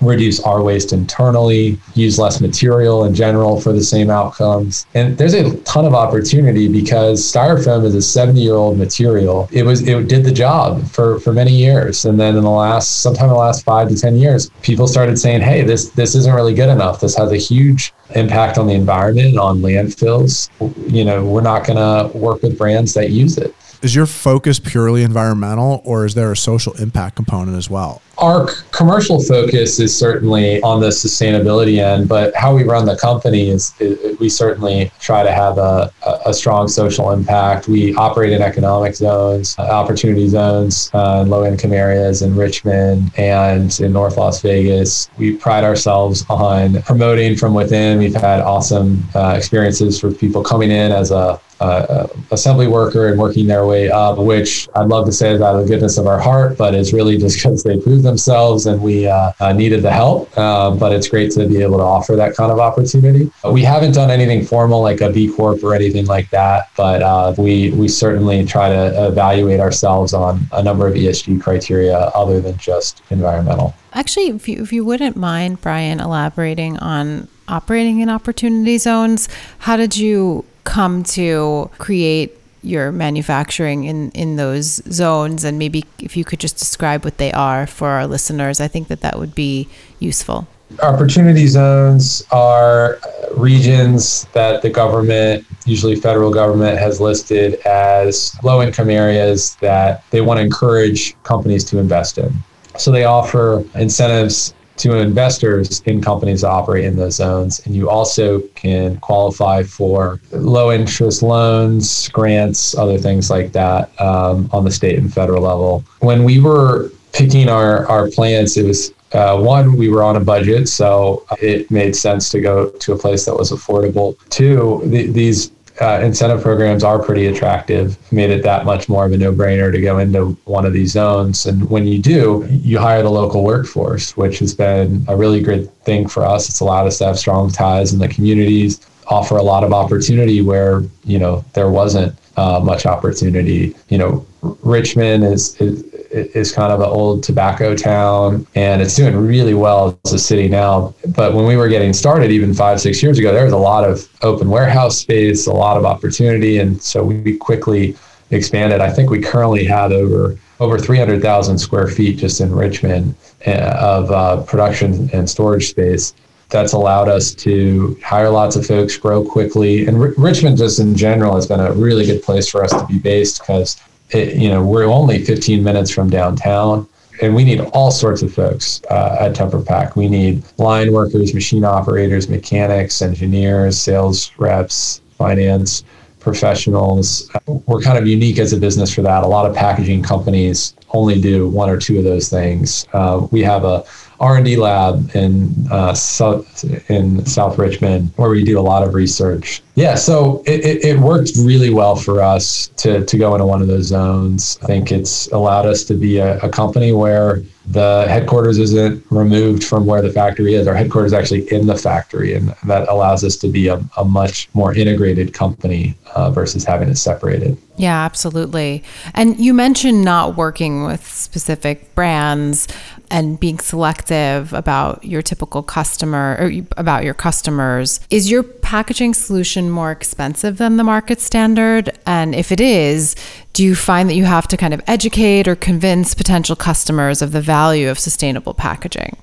reduce 0.01 0.39
our 0.41 0.61
waste 0.61 0.93
internally, 0.93 1.77
use 1.93 2.17
less 2.17 2.41
material 2.41 3.05
in 3.05 3.13
general 3.13 3.59
for 3.59 3.73
the 3.73 3.83
same 3.83 4.09
outcomes. 4.09 4.85
And 4.93 5.17
there's 5.17 5.33
a 5.33 5.57
ton 5.61 5.85
of 5.85 5.93
opportunity 5.93 6.67
because 6.67 7.21
styrofoam 7.21 7.85
is 7.85 7.95
a 7.95 8.01
70 8.01 8.41
year 8.41 8.55
old 8.55 8.77
material. 8.77 9.49
It 9.51 9.63
was 9.63 9.87
it 9.87 10.07
did 10.07 10.23
the 10.23 10.31
job 10.31 10.85
for 10.87 11.19
for 11.19 11.33
many 11.33 11.51
years. 11.51 12.05
And 12.05 12.19
then 12.19 12.35
in 12.35 12.43
the 12.43 12.49
last 12.49 13.01
sometime 13.01 13.25
in 13.25 13.33
the 13.33 13.39
last 13.39 13.63
five 13.63 13.89
to 13.89 13.97
10 13.97 14.17
years, 14.17 14.49
people 14.61 14.87
started 14.87 15.17
saying, 15.17 15.41
hey, 15.41 15.63
this 15.63 15.89
this 15.91 16.15
isn't 16.15 16.33
really 16.33 16.53
good 16.53 16.69
enough. 16.69 16.99
This 16.99 17.15
has 17.17 17.31
a 17.31 17.37
huge 17.37 17.93
impact 18.15 18.57
on 18.57 18.67
the 18.67 18.73
environment, 18.73 19.27
and 19.29 19.39
on 19.39 19.59
landfills. 19.59 20.49
You 20.91 21.05
know, 21.05 21.23
we're 21.25 21.41
not 21.41 21.65
gonna 21.65 22.07
work 22.09 22.41
with 22.41 22.57
brands 22.57 22.93
that 22.93 23.11
use 23.11 23.37
it. 23.37 23.55
Is 23.81 23.95
your 23.95 24.07
focus 24.07 24.59
purely 24.59 25.03
environmental 25.03 25.81
or 25.85 26.05
is 26.05 26.13
there 26.13 26.33
a 26.33 26.37
social 26.37 26.73
impact 26.73 27.15
component 27.15 27.57
as 27.57 27.69
well? 27.69 28.01
Our 28.17 28.47
commercial 28.71 29.23
focus 29.23 29.79
is 29.79 29.97
certainly 29.97 30.61
on 30.63 30.81
the 30.81 30.89
sustainability 30.89 31.77
end, 31.77 32.09
but 32.09 32.35
how 32.35 32.53
we 32.53 32.63
run 32.63 32.85
the 32.85 32.97
company 32.97 33.49
is, 33.49 33.73
is 33.79 34.19
we 34.19 34.27
certainly 34.27 34.91
try 34.99 35.23
to 35.23 35.31
have 35.31 35.57
a, 35.57 35.89
a, 36.25 36.33
strong 36.33 36.67
social 36.67 37.11
impact. 37.11 37.69
We 37.69 37.95
operate 37.95 38.33
in 38.33 38.41
economic 38.41 38.95
zones, 38.95 39.55
uh, 39.57 39.61
opportunity 39.61 40.27
zones 40.27 40.89
uh, 40.93 41.23
low 41.23 41.45
income 41.45 41.71
areas 41.71 42.21
in 42.21 42.35
Richmond 42.35 43.11
and 43.17 43.79
in 43.79 43.93
North 43.93 44.17
Las 44.17 44.41
Vegas. 44.41 45.09
We 45.17 45.37
pride 45.37 45.63
ourselves 45.63 46.25
on 46.29 46.81
promoting 46.81 47.37
from 47.37 47.53
within. 47.53 47.99
We've 47.99 48.13
had 48.13 48.41
awesome 48.41 49.01
uh, 49.15 49.35
experiences 49.37 49.97
for 49.97 50.11
people 50.11 50.43
coming 50.43 50.71
in 50.71 50.91
as 50.91 51.11
a 51.11 51.39
uh, 51.59 52.07
assembly 52.31 52.67
worker 52.67 53.07
and 53.07 53.19
working 53.19 53.47
their 53.47 53.65
way 53.65 53.89
up, 53.89 54.17
which 54.17 54.67
I'd 54.75 54.87
love 54.87 55.05
to 55.05 55.11
say 55.11 55.33
is 55.33 55.41
out 55.41 55.55
of 55.55 55.63
the 55.63 55.67
goodness 55.67 55.97
of 55.97 56.07
our 56.07 56.19
heart, 56.19 56.57
but 56.57 56.73
it's 56.73 56.93
really 56.93 57.17
just 57.17 57.37
because 57.43 57.63
they 57.63 57.79
proved 57.79 58.03
themselves 58.03 58.65
and 58.65 58.81
we 58.81 59.07
uh, 59.07 59.31
uh, 59.39 59.53
needed 59.53 59.81
the 59.81 59.91
help. 59.91 60.35
Uh, 60.37 60.71
but 60.71 60.93
it's 60.93 61.07
great 61.07 61.31
to 61.31 61.47
be 61.47 61.61
able 61.61 61.77
to 61.77 61.83
offer 61.83 62.15
that 62.15 62.35
kind 62.35 62.51
of 62.51 62.59
opportunity. 62.59 63.31
We 63.49 63.63
haven't 63.63 63.93
done 63.93 64.11
anything 64.11 64.45
formal 64.45 64.81
like 64.81 65.01
a 65.01 65.09
B 65.09 65.31
Corp 65.31 65.63
or 65.63 65.73
anything 65.73 66.05
like 66.05 66.29
that, 66.29 66.69
but 66.75 67.01
uh, 67.01 67.33
we 67.37 67.71
we 67.71 67.87
certainly 67.87 68.45
try 68.45 68.69
to 68.69 69.07
evaluate 69.07 69.59
ourselves 69.59 70.13
on 70.13 70.41
a 70.51 70.63
number 70.63 70.87
of 70.87 70.93
ESG 70.93 71.41
criteria 71.41 71.97
other 71.97 72.39
than 72.41 72.57
just 72.57 73.01
environmental. 73.09 73.73
Actually, 73.93 74.27
if 74.27 74.47
you, 74.47 74.61
if 74.61 74.71
you 74.71 74.85
wouldn't 74.85 75.15
mind, 75.15 75.61
Brian, 75.61 75.99
elaborating 75.99 76.77
on 76.77 77.27
operating 77.47 77.99
in 77.99 78.09
opportunity 78.09 78.77
zones, 78.77 79.27
how 79.59 79.75
did 79.75 79.97
you 79.97 80.45
come 80.69 81.03
to 81.03 81.69
create 81.77 82.37
your 82.61 82.91
manufacturing 82.91 83.85
in, 83.85 84.11
in 84.11 84.35
those 84.35 84.81
zones? 84.91 85.43
And 85.43 85.57
maybe 85.57 85.85
if 85.99 86.15
you 86.15 86.23
could 86.23 86.39
just 86.39 86.57
describe 86.57 87.03
what 87.03 87.17
they 87.17 87.31
are 87.31 87.65
for 87.65 87.89
our 87.89 88.05
listeners 88.05 88.59
i 88.59 88.67
think 88.67 88.87
that 88.87 89.01
that 89.01 89.17
would 89.17 89.35
be 89.35 89.67
useful. 89.99 90.47
Opportunity 90.83 91.47
zones 91.47 92.23
are 92.31 92.97
uh, 92.97 93.33
regions 93.35 94.25
that 94.33 94.61
the 94.61 94.69
government 94.69 95.45
usually 95.65 95.95
federal 95.95 96.31
government 96.31 96.77
has 96.77 97.01
listed 97.01 97.55
as 97.65 98.35
low 98.43 98.61
income 98.61 98.89
areas 98.89 99.55
that 99.61 100.03
they 100.11 100.21
want 100.21 100.37
to 100.37 100.43
encourage 100.43 101.21
companies 101.23 101.63
to 101.65 101.79
invest 101.79 102.17
in. 102.17 102.31
So 102.77 102.91
they 102.91 103.05
offer 103.05 103.63
incentives 103.75 104.53
to 104.79 104.97
investors 104.97 105.81
in 105.85 106.01
companies 106.01 106.41
that 106.41 106.49
operate 106.49 106.85
in 106.85 106.95
those 106.95 107.15
zones. 107.15 107.61
And 107.65 107.75
you 107.75 107.89
also 107.89 108.39
can 108.55 108.97
qualify 108.97 109.63
for 109.63 110.19
low 110.31 110.71
interest 110.71 111.21
loans, 111.21 112.07
grants, 112.09 112.75
other 112.77 112.97
things 112.97 113.29
like 113.29 113.51
that 113.51 113.89
um, 114.01 114.49
on 114.51 114.63
the 114.63 114.71
state 114.71 114.97
and 114.97 115.13
federal 115.13 115.43
level. 115.43 115.83
When 115.99 116.23
we 116.23 116.39
were 116.39 116.91
picking 117.11 117.49
our, 117.49 117.85
our 117.87 118.09
plans, 118.09 118.57
it 118.57 118.65
was 118.65 118.93
uh, 119.11 119.39
one, 119.39 119.75
we 119.75 119.89
were 119.89 120.03
on 120.03 120.15
a 120.15 120.19
budget, 120.19 120.69
so 120.69 121.25
it 121.41 121.69
made 121.71 121.95
sense 121.95 122.29
to 122.29 122.39
go 122.39 122.69
to 122.69 122.93
a 122.93 122.97
place 122.97 123.25
that 123.25 123.35
was 123.35 123.51
affordable. 123.51 124.15
Two, 124.29 124.81
the, 124.85 125.07
these 125.07 125.49
uh, 125.81 125.99
incentive 126.03 126.41
programs 126.41 126.83
are 126.83 127.01
pretty 127.01 127.27
attractive, 127.27 127.97
made 128.11 128.29
it 128.29 128.43
that 128.43 128.65
much 128.65 128.89
more 128.89 129.05
of 129.05 129.11
a 129.13 129.17
no 129.17 129.31
brainer 129.31 129.71
to 129.71 129.81
go 129.81 129.99
into 129.99 130.37
one 130.45 130.65
of 130.65 130.73
these 130.73 130.91
zones. 130.91 131.45
And 131.45 131.69
when 131.69 131.87
you 131.87 131.99
do, 131.99 132.45
you 132.49 132.79
hire 132.79 133.01
the 133.01 133.09
local 133.09 133.43
workforce, 133.43 134.17
which 134.17 134.39
has 134.39 134.53
been 134.53 135.05
a 135.07 135.15
really 135.15 135.41
great 135.41 135.69
thing 135.83 136.07
for 136.07 136.25
us. 136.25 136.49
It's 136.49 136.59
allowed 136.59 136.87
us 136.87 136.97
to 136.99 137.05
have 137.05 137.17
strong 137.17 137.49
ties 137.49 137.93
in 137.93 137.99
the 137.99 138.09
communities, 138.09 138.85
offer 139.07 139.37
a 139.37 139.43
lot 139.43 139.63
of 139.63 139.73
opportunity 139.73 140.41
where, 140.41 140.83
you 141.03 141.17
know, 141.17 141.43
there 141.53 141.69
wasn't 141.69 142.15
uh, 142.37 142.59
much 142.59 142.85
opportunity. 142.85 143.75
You 143.89 143.97
know, 143.97 144.25
Richmond 144.41 145.23
is, 145.23 145.59
is 145.61 145.88
is 146.11 146.51
kind 146.51 146.71
of 146.71 146.79
an 146.79 146.87
old 146.87 147.23
tobacco 147.23 147.75
town 147.75 148.45
and 148.55 148.81
it's 148.81 148.95
doing 148.95 149.15
really 149.15 149.53
well 149.53 149.99
as 150.05 150.13
a 150.13 150.19
city 150.19 150.47
now. 150.47 150.93
But 151.15 151.33
when 151.33 151.45
we 151.45 151.55
were 151.55 151.69
getting 151.69 151.93
started, 151.93 152.31
even 152.31 152.53
five, 152.53 152.81
six 152.81 153.01
years 153.03 153.19
ago, 153.19 153.31
there 153.33 153.43
was 153.43 153.53
a 153.53 153.57
lot 153.57 153.87
of 153.87 154.07
open 154.21 154.49
warehouse 154.49 154.97
space, 154.97 155.47
a 155.47 155.53
lot 155.53 155.77
of 155.77 155.85
opportunity. 155.85 156.59
And 156.59 156.81
so 156.81 157.03
we 157.03 157.37
quickly 157.37 157.95
expanded. 158.31 158.81
I 158.81 158.91
think 158.91 159.09
we 159.09 159.21
currently 159.21 159.65
have 159.65 159.91
over 159.91 160.37
over 160.59 160.77
300,000 160.77 161.57
square 161.57 161.87
feet 161.87 162.17
just 162.17 162.41
in 162.41 162.53
Richmond 162.53 163.15
uh, 163.47 163.77
of 163.79 164.11
uh, 164.11 164.43
production 164.43 165.09
and 165.13 165.29
storage 165.29 165.69
space. 165.69 166.13
That's 166.49 166.73
allowed 166.73 167.07
us 167.07 167.33
to 167.35 167.97
hire 168.03 168.29
lots 168.29 168.55
of 168.55 168.65
folks, 168.65 168.97
grow 168.97 169.23
quickly, 169.23 169.85
and 169.85 169.97
R- 169.97 170.13
Richmond 170.17 170.57
just 170.57 170.79
in 170.79 170.95
general 170.95 171.35
has 171.35 171.47
been 171.47 171.59
a 171.59 171.71
really 171.71 172.05
good 172.05 172.23
place 172.23 172.49
for 172.49 172.63
us 172.63 172.71
to 172.71 172.85
be 172.87 172.99
based 172.99 173.39
because 173.39 173.79
it, 174.11 174.35
you 174.35 174.49
know, 174.49 174.63
we're 174.63 174.85
only 174.85 175.23
15 175.23 175.63
minutes 175.63 175.91
from 175.91 176.09
downtown 176.09 176.87
and 177.21 177.35
we 177.35 177.43
need 177.43 177.59
all 177.73 177.91
sorts 177.91 178.21
of 178.21 178.33
folks 178.33 178.81
uh, 178.89 179.17
at 179.19 179.33
TemperPack. 179.33 179.95
We 179.95 180.07
need 180.07 180.43
line 180.57 180.93
workers, 180.93 181.33
machine 181.33 181.65
operators, 181.65 182.29
mechanics, 182.29 183.01
engineers, 183.01 183.77
sales 183.77 184.31
reps, 184.37 185.01
finance 185.17 185.83
professionals. 186.19 187.29
We're 187.47 187.81
kind 187.81 187.97
of 187.97 188.07
unique 188.07 188.39
as 188.39 188.53
a 188.53 188.57
business 188.57 188.93
for 188.93 189.01
that. 189.01 189.23
A 189.23 189.27
lot 189.27 189.45
of 189.45 189.55
packaging 189.55 190.03
companies 190.03 190.75
only 190.91 191.19
do 191.19 191.47
one 191.47 191.69
or 191.69 191.77
two 191.77 191.97
of 191.97 192.03
those 192.03 192.29
things. 192.29 192.85
Uh, 192.93 193.27
we 193.31 193.41
have 193.43 193.63
a 193.63 193.83
R&D 194.19 194.57
lab 194.57 195.15
in 195.15 195.53
uh, 195.71 195.93
South, 195.93 196.63
in 196.89 197.25
South 197.25 197.57
Richmond 197.57 198.11
where 198.15 198.29
we 198.29 198.43
do 198.43 198.59
a 198.59 198.61
lot 198.61 198.83
of 198.83 198.93
research. 198.93 199.61
Yeah, 199.75 199.95
so 199.95 200.43
it, 200.45 200.65
it, 200.65 200.83
it, 200.83 200.99
worked 200.99 201.31
really 201.37 201.69
well 201.69 201.95
for 201.95 202.21
us 202.21 202.67
to, 202.77 203.05
to 203.05 203.17
go 203.17 203.33
into 203.33 203.45
one 203.45 203.61
of 203.61 203.69
those 203.69 203.85
zones. 203.85 204.59
I 204.61 204.65
think 204.65 204.91
it's 204.91 205.27
allowed 205.27 205.65
us 205.65 205.85
to 205.85 205.93
be 205.93 206.17
a, 206.17 206.37
a 206.39 206.49
company 206.49 206.91
where 206.91 207.41
the 207.67 208.05
headquarters 208.09 208.57
isn't 208.57 209.05
removed 209.09 209.63
from 209.63 209.85
where 209.85 210.01
the 210.01 210.11
factory 210.11 210.55
is. 210.55 210.67
Our 210.67 210.73
headquarters 210.73 211.13
is 211.13 211.17
actually 211.17 211.51
in 211.53 211.67
the 211.67 211.75
factory, 211.75 212.33
and 212.33 212.49
that 212.65 212.89
allows 212.89 213.23
us 213.23 213.37
to 213.37 213.47
be 213.47 213.67
a, 213.67 213.81
a 213.95 214.03
much 214.03 214.49
more 214.53 214.73
integrated 214.73 215.33
company 215.33 215.95
uh, 216.15 216.31
versus 216.31 216.65
having 216.65 216.89
it 216.89 216.97
separated. 216.97 217.57
Yeah, 217.79 218.03
absolutely. 218.03 218.83
And 219.13 219.39
you 219.39 219.53
mentioned 219.53 220.03
not 220.03 220.35
working 220.35 220.83
with 220.83 221.07
specific 221.07 221.95
brands 221.95 222.67
and 223.09 223.39
being 223.39 223.57
selective 223.57 224.51
about 224.51 225.05
your 225.05 225.21
typical 225.21 225.63
customer 225.63 226.35
or 226.41 226.51
about 226.75 227.05
your 227.05 227.13
customers. 227.13 228.01
Is 228.09 228.29
your 228.29 228.43
packaging 228.43 229.13
solution 229.13 229.69
more 229.69 229.91
expensive 229.93 230.57
than 230.57 230.75
the 230.75 230.83
market 230.83 231.21
standard? 231.21 231.97
And 232.05 232.35
if 232.35 232.51
it 232.51 232.59
is, 232.59 233.15
do 233.53 233.63
you 233.63 233.75
find 233.75 234.09
that 234.09 234.15
you 234.15 234.25
have 234.25 234.49
to 234.49 234.57
kind 234.57 234.73
of 234.73 234.81
educate 234.85 235.47
or 235.47 235.55
convince 235.55 236.13
potential 236.13 236.57
customers 236.57 237.21
of 237.21 237.31
the 237.31 237.41
value 237.41 237.89
of 237.89 237.97
sustainable 237.97 238.53
packaging? 238.53 239.15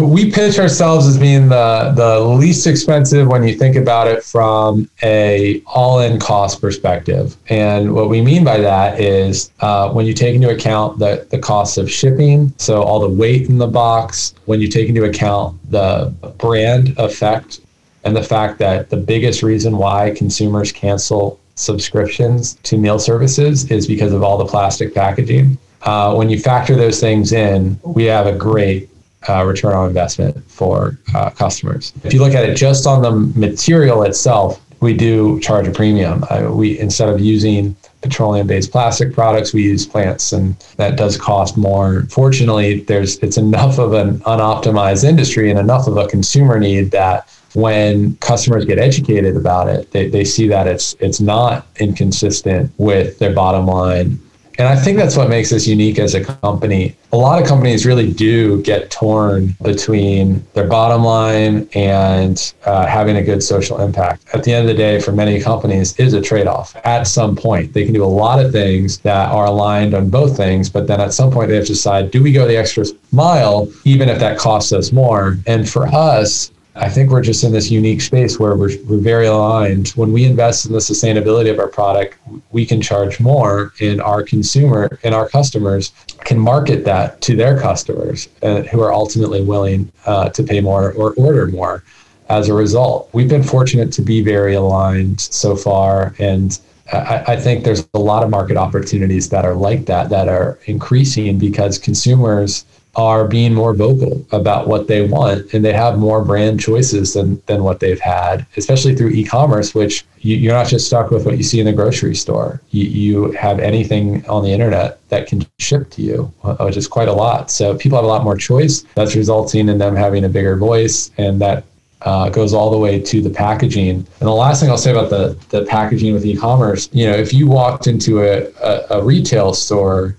We 0.00 0.30
pitch 0.30 0.58
ourselves 0.58 1.06
as 1.06 1.18
being 1.18 1.48
the 1.48 1.92
the 1.96 2.20
least 2.20 2.66
expensive 2.66 3.26
when 3.26 3.42
you 3.42 3.54
think 3.54 3.76
about 3.76 4.06
it 4.06 4.22
from 4.22 4.88
a 5.02 5.62
all-in 5.66 6.20
cost 6.20 6.60
perspective. 6.60 7.36
And 7.48 7.94
what 7.94 8.08
we 8.08 8.20
mean 8.20 8.44
by 8.44 8.58
that 8.58 9.00
is 9.00 9.50
uh, 9.60 9.90
when 9.90 10.06
you 10.06 10.14
take 10.14 10.34
into 10.34 10.50
account 10.50 10.98
the 10.98 11.26
the 11.30 11.38
cost 11.38 11.78
of 11.78 11.90
shipping 11.90 12.52
so 12.58 12.82
all 12.82 13.00
the 13.00 13.08
weight 13.08 13.48
in 13.48 13.58
the 13.58 13.66
box 13.66 14.34
when 14.44 14.60
you 14.60 14.68
take 14.68 14.88
into 14.88 15.04
account 15.04 15.58
the 15.70 16.14
brand 16.38 16.94
effect 16.98 17.60
and 18.04 18.16
the 18.16 18.22
fact 18.22 18.58
that 18.58 18.90
the 18.90 18.96
biggest 18.96 19.42
reason 19.42 19.76
why 19.76 20.12
consumers 20.16 20.72
cancel 20.72 21.40
subscriptions 21.54 22.54
to 22.62 22.76
meal 22.76 22.98
services 22.98 23.70
is 23.70 23.86
because 23.86 24.12
of 24.12 24.22
all 24.22 24.38
the 24.38 24.46
plastic 24.46 24.94
packaging 24.94 25.58
uh, 25.82 26.14
when 26.14 26.30
you 26.30 26.38
factor 26.38 26.76
those 26.76 27.00
things 27.00 27.32
in, 27.32 27.78
we 27.82 28.04
have 28.04 28.26
a 28.26 28.32
great 28.32 28.88
uh, 29.28 29.44
return 29.44 29.74
on 29.74 29.88
investment 29.88 30.42
for 30.50 30.98
uh, 31.14 31.30
customers. 31.30 31.92
If 32.04 32.12
you 32.12 32.20
look 32.20 32.34
at 32.34 32.48
it 32.48 32.56
just 32.56 32.86
on 32.86 33.02
the 33.02 33.10
material 33.38 34.02
itself, 34.02 34.60
we 34.80 34.94
do 34.94 35.38
charge 35.40 35.68
a 35.68 35.70
premium. 35.70 36.24
Uh, 36.28 36.50
we 36.52 36.78
instead 36.78 37.08
of 37.08 37.20
using 37.20 37.76
petroleum-based 38.02 38.72
plastic 38.72 39.14
products, 39.14 39.52
we 39.52 39.62
use 39.62 39.86
plants, 39.86 40.32
and 40.32 40.56
that 40.76 40.96
does 40.96 41.16
cost 41.16 41.56
more. 41.56 42.02
Fortunately, 42.10 42.80
there's 42.80 43.18
it's 43.18 43.36
enough 43.36 43.78
of 43.78 43.92
an 43.92 44.18
unoptimized 44.20 45.04
industry 45.04 45.50
and 45.50 45.58
enough 45.58 45.86
of 45.86 45.96
a 45.96 46.08
consumer 46.08 46.58
need 46.58 46.90
that 46.90 47.28
when 47.54 48.16
customers 48.16 48.64
get 48.64 48.78
educated 48.78 49.36
about 49.36 49.68
it, 49.68 49.90
they, 49.92 50.08
they 50.08 50.24
see 50.24 50.48
that 50.48 50.66
it's 50.66 50.94
it's 50.98 51.20
not 51.20 51.66
inconsistent 51.78 52.72
with 52.78 53.18
their 53.20 53.32
bottom 53.32 53.66
line 53.66 54.18
and 54.62 54.68
I 54.68 54.76
think 54.76 54.96
that's 54.96 55.16
what 55.16 55.28
makes 55.28 55.52
us 55.52 55.66
unique 55.66 55.98
as 55.98 56.14
a 56.14 56.22
company. 56.22 56.94
A 57.12 57.16
lot 57.16 57.42
of 57.42 57.48
companies 57.48 57.84
really 57.84 58.12
do 58.12 58.62
get 58.62 58.92
torn 58.92 59.56
between 59.60 60.46
their 60.52 60.68
bottom 60.68 61.02
line 61.02 61.68
and 61.74 62.54
uh, 62.64 62.86
having 62.86 63.16
a 63.16 63.24
good 63.24 63.42
social 63.42 63.80
impact. 63.80 64.24
At 64.32 64.44
the 64.44 64.52
end 64.52 64.70
of 64.70 64.76
the 64.76 64.80
day, 64.80 65.00
for 65.00 65.10
many 65.10 65.40
companies, 65.40 65.98
is 65.98 66.14
a 66.14 66.20
trade 66.20 66.46
off 66.46 66.76
at 66.84 67.08
some 67.08 67.34
point. 67.34 67.72
They 67.72 67.84
can 67.84 67.92
do 67.92 68.04
a 68.04 68.06
lot 68.06 68.38
of 68.38 68.52
things 68.52 68.98
that 68.98 69.32
are 69.32 69.46
aligned 69.46 69.94
on 69.94 70.10
both 70.10 70.36
things, 70.36 70.70
but 70.70 70.86
then 70.86 71.00
at 71.00 71.12
some 71.12 71.32
point 71.32 71.48
they 71.48 71.56
have 71.56 71.64
to 71.64 71.72
decide 71.72 72.12
do 72.12 72.22
we 72.22 72.30
go 72.30 72.46
the 72.46 72.56
extra 72.56 72.84
mile, 73.10 73.66
even 73.82 74.08
if 74.08 74.20
that 74.20 74.38
costs 74.38 74.72
us 74.72 74.92
more? 74.92 75.38
And 75.48 75.68
for 75.68 75.88
us, 75.88 76.51
I 76.74 76.88
think 76.88 77.10
we're 77.10 77.22
just 77.22 77.44
in 77.44 77.52
this 77.52 77.70
unique 77.70 78.00
space 78.00 78.38
where 78.38 78.56
we're, 78.56 78.70
we're 78.86 78.98
very 78.98 79.26
aligned. 79.26 79.88
When 79.90 80.10
we 80.10 80.24
invest 80.24 80.64
in 80.64 80.72
the 80.72 80.78
sustainability 80.78 81.50
of 81.50 81.58
our 81.58 81.68
product, 81.68 82.16
we 82.50 82.64
can 82.64 82.80
charge 82.80 83.20
more, 83.20 83.74
and 83.80 84.00
our 84.00 84.22
consumer 84.22 84.98
and 85.02 85.14
our 85.14 85.28
customers 85.28 85.92
can 86.20 86.38
market 86.38 86.84
that 86.86 87.20
to 87.22 87.36
their 87.36 87.60
customers 87.60 88.28
uh, 88.42 88.62
who 88.62 88.80
are 88.80 88.92
ultimately 88.92 89.42
willing 89.42 89.92
uh, 90.06 90.30
to 90.30 90.42
pay 90.42 90.60
more 90.60 90.92
or 90.92 91.12
order 91.14 91.46
more 91.46 91.84
as 92.30 92.48
a 92.48 92.54
result. 92.54 93.10
We've 93.12 93.28
been 93.28 93.42
fortunate 93.42 93.92
to 93.92 94.02
be 94.02 94.22
very 94.22 94.54
aligned 94.54 95.20
so 95.20 95.54
far, 95.54 96.14
and 96.18 96.58
I, 96.90 97.24
I 97.28 97.36
think 97.36 97.64
there's 97.64 97.86
a 97.92 97.98
lot 97.98 98.22
of 98.22 98.30
market 98.30 98.56
opportunities 98.56 99.28
that 99.28 99.44
are 99.44 99.54
like 99.54 99.84
that 99.86 100.08
that 100.08 100.28
are 100.28 100.58
increasing 100.64 101.38
because 101.38 101.76
consumers 101.78 102.64
are 102.94 103.26
being 103.26 103.54
more 103.54 103.74
vocal 103.74 104.24
about 104.32 104.68
what 104.68 104.86
they 104.86 105.06
want 105.06 105.54
and 105.54 105.64
they 105.64 105.72
have 105.72 105.98
more 105.98 106.22
brand 106.22 106.60
choices 106.60 107.14
than, 107.14 107.42
than 107.46 107.62
what 107.62 107.80
they've 107.80 108.00
had, 108.00 108.46
especially 108.56 108.94
through 108.94 109.08
e-commerce, 109.10 109.74
which 109.74 110.04
you, 110.18 110.50
are 110.50 110.54
not 110.54 110.68
just 110.68 110.86
stuck 110.86 111.10
with 111.10 111.24
what 111.24 111.36
you 111.38 111.42
see 111.42 111.58
in 111.58 111.64
the 111.64 111.72
grocery 111.72 112.14
store. 112.14 112.60
You, 112.70 112.84
you 112.84 113.32
have 113.32 113.60
anything 113.60 114.26
on 114.28 114.44
the 114.44 114.52
internet 114.52 115.06
that 115.08 115.26
can 115.26 115.46
ship 115.58 115.88
to 115.90 116.02
you, 116.02 116.32
uh, 116.44 116.56
which 116.56 116.76
is 116.76 116.86
quite 116.86 117.08
a 117.08 117.12
lot. 117.12 117.50
So 117.50 117.76
people 117.76 117.96
have 117.96 118.04
a 118.04 118.08
lot 118.08 118.24
more 118.24 118.36
choice. 118.36 118.82
That's 118.94 119.16
resulting 119.16 119.70
in 119.70 119.78
them 119.78 119.96
having 119.96 120.24
a 120.24 120.28
bigger 120.28 120.56
voice 120.56 121.10
and 121.16 121.40
that 121.40 121.64
uh, 122.02 122.28
goes 122.28 122.52
all 122.52 122.70
the 122.70 122.78
way 122.78 123.00
to 123.00 123.22
the 123.22 123.30
packaging. 123.30 123.88
And 123.88 124.06
the 124.20 124.30
last 124.32 124.60
thing 124.60 124.68
I'll 124.68 124.76
say 124.76 124.90
about 124.90 125.08
the, 125.08 125.38
the 125.48 125.64
packaging 125.64 126.12
with 126.12 126.26
e-commerce, 126.26 126.88
you 126.92 127.06
know, 127.06 127.14
if 127.14 127.32
you 127.32 127.46
walked 127.46 127.86
into 127.86 128.20
a, 128.22 128.48
a, 128.62 128.98
a 128.98 129.04
retail 129.04 129.54
store 129.54 130.16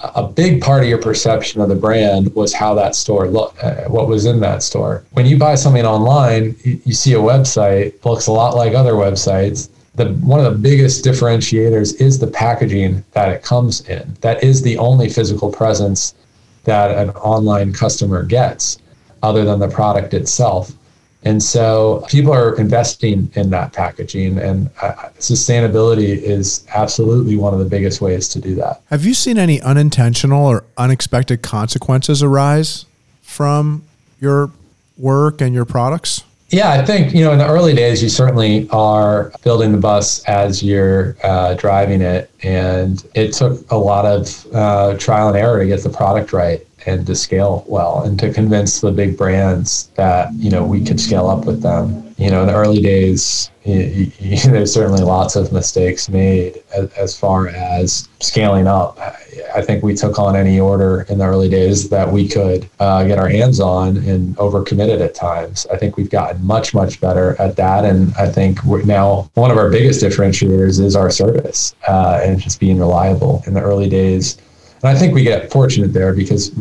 a 0.00 0.26
big 0.26 0.60
part 0.60 0.82
of 0.82 0.88
your 0.88 0.98
perception 0.98 1.60
of 1.60 1.68
the 1.68 1.74
brand 1.74 2.34
was 2.34 2.52
how 2.52 2.74
that 2.74 2.94
store 2.94 3.28
looked, 3.28 3.62
uh, 3.62 3.84
what 3.84 4.08
was 4.08 4.26
in 4.26 4.40
that 4.40 4.62
store. 4.62 5.04
When 5.12 5.26
you 5.26 5.38
buy 5.38 5.54
something 5.54 5.84
online, 5.86 6.56
you, 6.62 6.80
you 6.84 6.92
see 6.92 7.14
a 7.14 7.18
website 7.18 8.04
looks 8.04 8.26
a 8.26 8.32
lot 8.32 8.56
like 8.56 8.74
other 8.74 8.92
websites. 8.92 9.70
The 9.94 10.06
one 10.14 10.44
of 10.44 10.52
the 10.52 10.58
biggest 10.58 11.04
differentiators 11.04 12.00
is 12.00 12.18
the 12.18 12.26
packaging 12.26 13.04
that 13.12 13.28
it 13.28 13.42
comes 13.42 13.82
in. 13.88 14.16
That 14.20 14.42
is 14.42 14.60
the 14.62 14.76
only 14.78 15.08
physical 15.08 15.50
presence 15.50 16.14
that 16.64 16.90
an 16.90 17.10
online 17.10 17.72
customer 17.72 18.24
gets, 18.24 18.78
other 19.22 19.44
than 19.44 19.60
the 19.60 19.68
product 19.68 20.12
itself. 20.12 20.72
And 21.24 21.42
so 21.42 22.04
people 22.08 22.32
are 22.32 22.54
investing 22.56 23.30
in 23.34 23.50
that 23.50 23.72
packaging, 23.72 24.38
and 24.38 24.70
uh, 24.82 24.92
sustainability 25.18 26.20
is 26.22 26.66
absolutely 26.74 27.36
one 27.36 27.54
of 27.54 27.60
the 27.60 27.64
biggest 27.64 28.00
ways 28.00 28.28
to 28.28 28.40
do 28.40 28.54
that. 28.56 28.82
Have 28.90 29.04
you 29.04 29.14
seen 29.14 29.38
any 29.38 29.60
unintentional 29.62 30.46
or 30.46 30.64
unexpected 30.76 31.40
consequences 31.40 32.22
arise 32.22 32.84
from 33.22 33.84
your 34.20 34.50
work 34.98 35.40
and 35.40 35.54
your 35.54 35.64
products? 35.64 36.24
Yeah, 36.50 36.70
I 36.70 36.84
think, 36.84 37.14
you 37.14 37.24
know, 37.24 37.32
in 37.32 37.38
the 37.38 37.48
early 37.48 37.74
days, 37.74 38.02
you 38.02 38.08
certainly 38.08 38.68
are 38.70 39.32
building 39.42 39.72
the 39.72 39.78
bus 39.78 40.22
as 40.24 40.62
you're 40.62 41.16
uh, 41.24 41.54
driving 41.54 42.00
it. 42.00 42.30
And 42.42 43.04
it 43.14 43.32
took 43.32 43.68
a 43.72 43.76
lot 43.76 44.04
of 44.04 44.46
uh, 44.54 44.96
trial 44.98 45.28
and 45.28 45.36
error 45.36 45.58
to 45.58 45.66
get 45.66 45.82
the 45.82 45.88
product 45.88 46.32
right. 46.32 46.64
And 46.86 47.06
to 47.06 47.14
scale 47.14 47.64
well 47.66 48.02
and 48.02 48.18
to 48.18 48.32
convince 48.32 48.80
the 48.80 48.92
big 48.92 49.16
brands 49.16 49.88
that 49.94 50.32
you 50.34 50.50
know 50.50 50.64
we 50.64 50.84
could 50.84 51.00
scale 51.00 51.28
up 51.28 51.44
with 51.44 51.62
them. 51.62 52.14
You 52.16 52.30
know 52.30 52.42
in 52.42 52.48
the 52.48 52.54
early 52.54 52.80
days 52.80 53.50
you, 53.64 54.12
you, 54.18 54.36
there's 54.50 54.74
certainly 54.74 55.02
lots 55.02 55.36
of 55.36 55.50
mistakes 55.50 56.10
made 56.10 56.62
as, 56.76 56.92
as, 56.92 57.18
far 57.18 57.48
as 57.48 58.06
scaling 58.20 58.66
up. 58.66 58.98
I 59.54 59.62
think 59.62 59.82
we 59.82 59.94
took 59.94 60.18
on 60.18 60.36
any 60.36 60.60
order 60.60 61.06
in 61.08 61.16
the 61.16 61.24
early 61.24 61.48
days 61.48 61.88
that 61.88 62.12
we 62.12 62.28
could 62.28 62.68
uh, 62.78 63.04
get 63.04 63.18
our 63.18 63.28
hands 63.28 63.60
on 63.60 63.96
and 63.96 64.36
overcommitted 64.36 65.00
at 65.00 65.14
times. 65.14 65.66
I 65.72 65.78
think 65.78 65.96
we've 65.96 66.10
gotten 66.10 66.44
much 66.44 66.74
much 66.74 67.00
better 67.00 67.40
at 67.40 67.56
that. 67.56 67.86
And 67.86 68.12
i 68.16 68.28
think 68.28 68.62
now 68.84 69.30
one 69.32 69.50
of 69.50 69.56
our 69.56 69.70
biggest 69.70 70.02
differentiators 70.02 70.78
is 70.78 70.94
our 70.94 71.10
service 71.10 71.74
uh, 71.88 72.20
and 72.22 72.38
just 72.38 72.60
being 72.60 72.78
reliable. 72.78 73.42
In 73.46 73.54
the 73.54 73.62
early 73.62 73.88
days 73.88 74.36
and 74.84 74.94
I 74.94 75.00
think 75.00 75.14
we 75.14 75.22
get 75.22 75.50
fortunate 75.50 75.94
there 75.94 76.12
because 76.12 76.52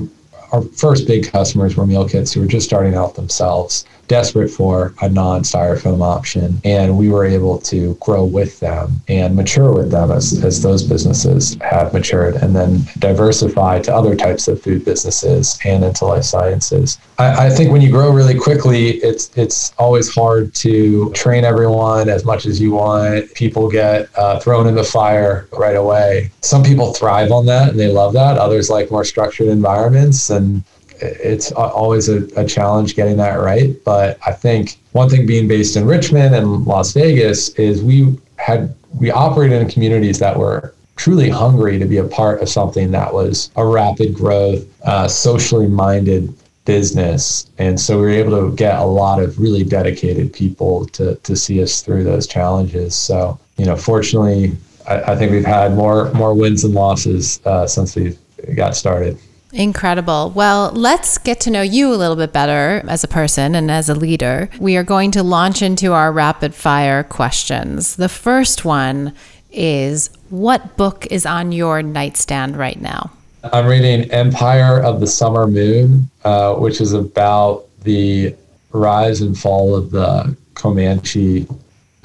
our 0.54 0.62
first 0.62 1.08
big 1.08 1.30
customers 1.30 1.76
were 1.76 1.86
meal 1.86 2.08
kits 2.08 2.32
who 2.32 2.40
were 2.40 2.48
just 2.48 2.66
starting 2.66 2.96
out 2.96 3.16
themselves, 3.16 3.86
desperate 4.14 4.50
for 4.50 4.94
a 5.02 5.10
non 5.10 5.42
styrofoam 5.42 6.02
option. 6.04 6.62
And 6.64 6.98
we 7.00 7.10
were 7.10 7.26
able 7.26 7.58
to 7.72 7.96
grow 7.96 8.24
with 8.24 8.60
them 8.60 9.02
and 9.08 9.36
mature 9.36 9.74
with 9.74 9.90
them 9.90 10.12
as, 10.12 10.44
as 10.44 10.62
those 10.62 10.84
businesses 10.84 11.58
have 11.62 11.94
matured 11.94 12.36
and 12.36 12.56
then 12.56 12.82
diversify 13.00 13.80
to 13.80 13.96
other 13.96 14.16
types 14.16 14.48
of 14.48 14.62
food 14.62 14.86
businesses 14.86 15.58
and 15.66 15.84
into 15.84 16.06
life 16.06 16.26
sciences. 16.26 17.00
I, 17.18 17.48
I 17.48 17.50
think 17.50 17.72
when 17.72 17.82
you 17.82 17.90
grow 17.90 18.12
really 18.12 18.38
quickly, 18.38 18.98
it's 19.10 19.36
it's 19.36 19.74
always 19.80 20.14
hard 20.14 20.54
to 20.66 21.12
train 21.14 21.44
everyone 21.44 22.08
as 22.08 22.24
much 22.24 22.46
as 22.46 22.62
you 22.62 22.72
want. 22.72 23.34
People 23.34 23.68
get 23.68 24.10
uh, 24.16 24.40
thrown 24.40 24.68
in 24.68 24.76
the 24.76 24.84
fire 24.84 25.48
right 25.54 25.76
away. 25.76 26.30
Some 26.42 26.64
people 26.64 26.94
thrive 26.94 27.32
on 27.32 27.48
that 27.48 27.70
and 27.70 27.80
they 27.80 27.88
love 27.88 28.14
that. 28.14 28.38
Others 28.38 28.70
like 28.70 28.92
more 28.92 29.06
structured 29.06 29.48
environments 29.48 30.30
and 30.30 30.44
and 30.44 30.64
it's 31.04 31.52
always 31.52 32.10
a, 32.10 32.28
a, 32.40 32.46
challenge 32.46 32.96
getting 32.96 33.18
that 33.18 33.36
right. 33.36 33.76
But 33.84 34.18
I 34.26 34.32
think 34.32 34.80
one 34.92 35.10
thing 35.10 35.26
being 35.26 35.48
based 35.48 35.76
in 35.76 35.86
Richmond 35.86 36.34
and 36.36 36.66
Las 36.66 36.94
Vegas 36.94 37.50
is 37.50 37.84
we 37.84 38.18
had 38.38 38.74
we 39.00 39.12
operated 39.12 39.62
in 39.62 39.70
communities 39.70 40.20
that 40.20 40.38
were 40.38 40.74
truly 40.96 41.30
hungry 41.30 41.80
to 41.80 41.86
be 41.86 41.98
a 41.98 42.04
part 42.04 42.42
of 42.42 42.50
something 42.50 42.92
that 42.92 43.14
was 43.14 43.50
a 43.56 43.66
rapid 43.66 44.14
growth, 44.14 44.66
uh, 44.84 45.08
socially 45.08 45.68
minded 45.68 46.34
business. 46.66 47.50
And 47.58 47.80
so 47.80 47.98
we 47.98 48.04
were 48.04 48.10
able 48.10 48.50
to 48.50 48.56
get 48.56 48.80
a 48.80 48.86
lot 48.86 49.22
of 49.22 49.40
really 49.40 49.64
dedicated 49.64 50.32
people 50.34 50.86
to 50.88 51.16
to 51.16 51.36
see 51.36 51.62
us 51.62 51.82
through 51.82 52.04
those 52.04 52.28
challenges. 52.28 52.96
So 52.96 53.40
you 53.58 53.66
know, 53.66 53.76
fortunately, 53.76 54.56
I, 54.88 55.14
I 55.14 55.16
think 55.16 55.32
we've 55.32 55.46
had 55.46 55.74
more 55.74 56.12
more 56.14 56.34
wins 56.34 56.64
and 56.64 56.74
losses 56.74 57.42
uh, 57.46 57.68
since 57.68 57.96
we 57.96 58.18
got 58.56 58.76
started. 58.76 59.18
Incredible. 59.54 60.32
Well, 60.36 60.72
let's 60.72 61.20
get 61.20 61.40
to 61.42 61.52
know 61.52 61.62
you 61.62 61.94
a 61.94 61.96
little 61.96 62.16
bit 62.16 62.34
better 62.34 62.84
as 62.88 63.04
a 63.04 63.08
person 63.08 63.54
and 63.54 63.70
as 63.70 63.88
a 63.88 63.94
leader. 63.94 64.50
We 64.60 64.78
are 64.78 64.84
going 64.84 65.12
to 65.12 65.22
launch 65.22 65.62
into 65.62 65.94
our 65.94 66.12
rapid 66.12 66.56
fire 66.56 67.04
questions. 67.04 67.96
The 67.96 68.10
first 68.10 68.66
one 68.66 69.14
is 69.52 70.10
What 70.30 70.76
book 70.76 71.06
is 71.12 71.28
on 71.28 71.52
your 71.52 71.84
nightstand 71.84 72.58
right 72.58 72.82
now? 72.82 73.12
I'm 73.52 73.68
reading 73.68 74.10
Empire 74.12 74.82
of 74.82 75.00
the 75.00 75.08
Summer 75.08 75.46
Moon, 75.46 76.10
uh, 76.24 76.56
which 76.56 76.82
is 76.82 76.94
about 76.94 77.66
the 77.82 78.36
rise 78.72 79.22
and 79.22 79.38
fall 79.38 79.76
of 79.76 79.92
the 79.92 80.36
Comanche 80.56 81.46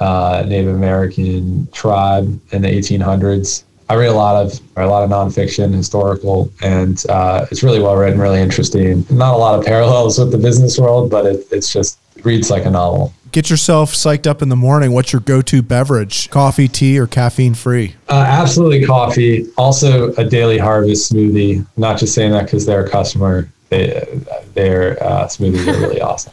uh, 0.00 0.44
Native 0.46 0.74
American 0.74 1.68
tribe 1.72 2.40
in 2.52 2.62
the 2.62 2.68
1800s. 2.68 3.64
I 3.90 3.94
read 3.94 4.08
a 4.08 4.14
lot 4.14 4.44
of 4.44 4.60
a 4.76 4.86
lot 4.86 5.02
of 5.02 5.10
nonfiction, 5.10 5.72
historical, 5.72 6.52
and 6.60 7.02
uh, 7.08 7.46
it's 7.50 7.62
really 7.62 7.80
well 7.80 7.96
written, 7.96 8.20
really 8.20 8.40
interesting. 8.40 9.06
Not 9.10 9.34
a 9.34 9.38
lot 9.38 9.58
of 9.58 9.64
parallels 9.64 10.18
with 10.18 10.30
the 10.30 10.38
business 10.38 10.78
world, 10.78 11.10
but 11.10 11.24
it, 11.24 11.46
it's 11.50 11.72
just 11.72 11.98
it 12.16 12.24
reads 12.24 12.50
like 12.50 12.66
a 12.66 12.70
novel. 12.70 13.14
Get 13.32 13.50
yourself 13.50 13.92
psyched 13.92 14.26
up 14.26 14.40
in 14.40 14.48
the 14.48 14.56
morning. 14.56 14.92
What's 14.92 15.12
your 15.12 15.20
go-to 15.20 15.60
beverage? 15.60 16.30
Coffee, 16.30 16.66
tea, 16.66 16.98
or 16.98 17.06
caffeine 17.06 17.54
free? 17.54 17.94
Uh, 18.08 18.24
absolutely 18.26 18.86
coffee. 18.86 19.46
Also 19.58 20.14
a 20.14 20.24
daily 20.24 20.56
harvest 20.56 21.12
smoothie. 21.12 21.66
Not 21.76 21.98
just 21.98 22.14
saying 22.14 22.32
that 22.32 22.44
because 22.44 22.64
they're 22.64 22.84
a 22.84 22.90
customer 22.90 23.50
they, 23.68 24.02
their 24.54 25.02
uh, 25.02 25.26
smoothies 25.26 25.66
are 25.66 25.80
really 25.80 26.00
awesome. 26.00 26.32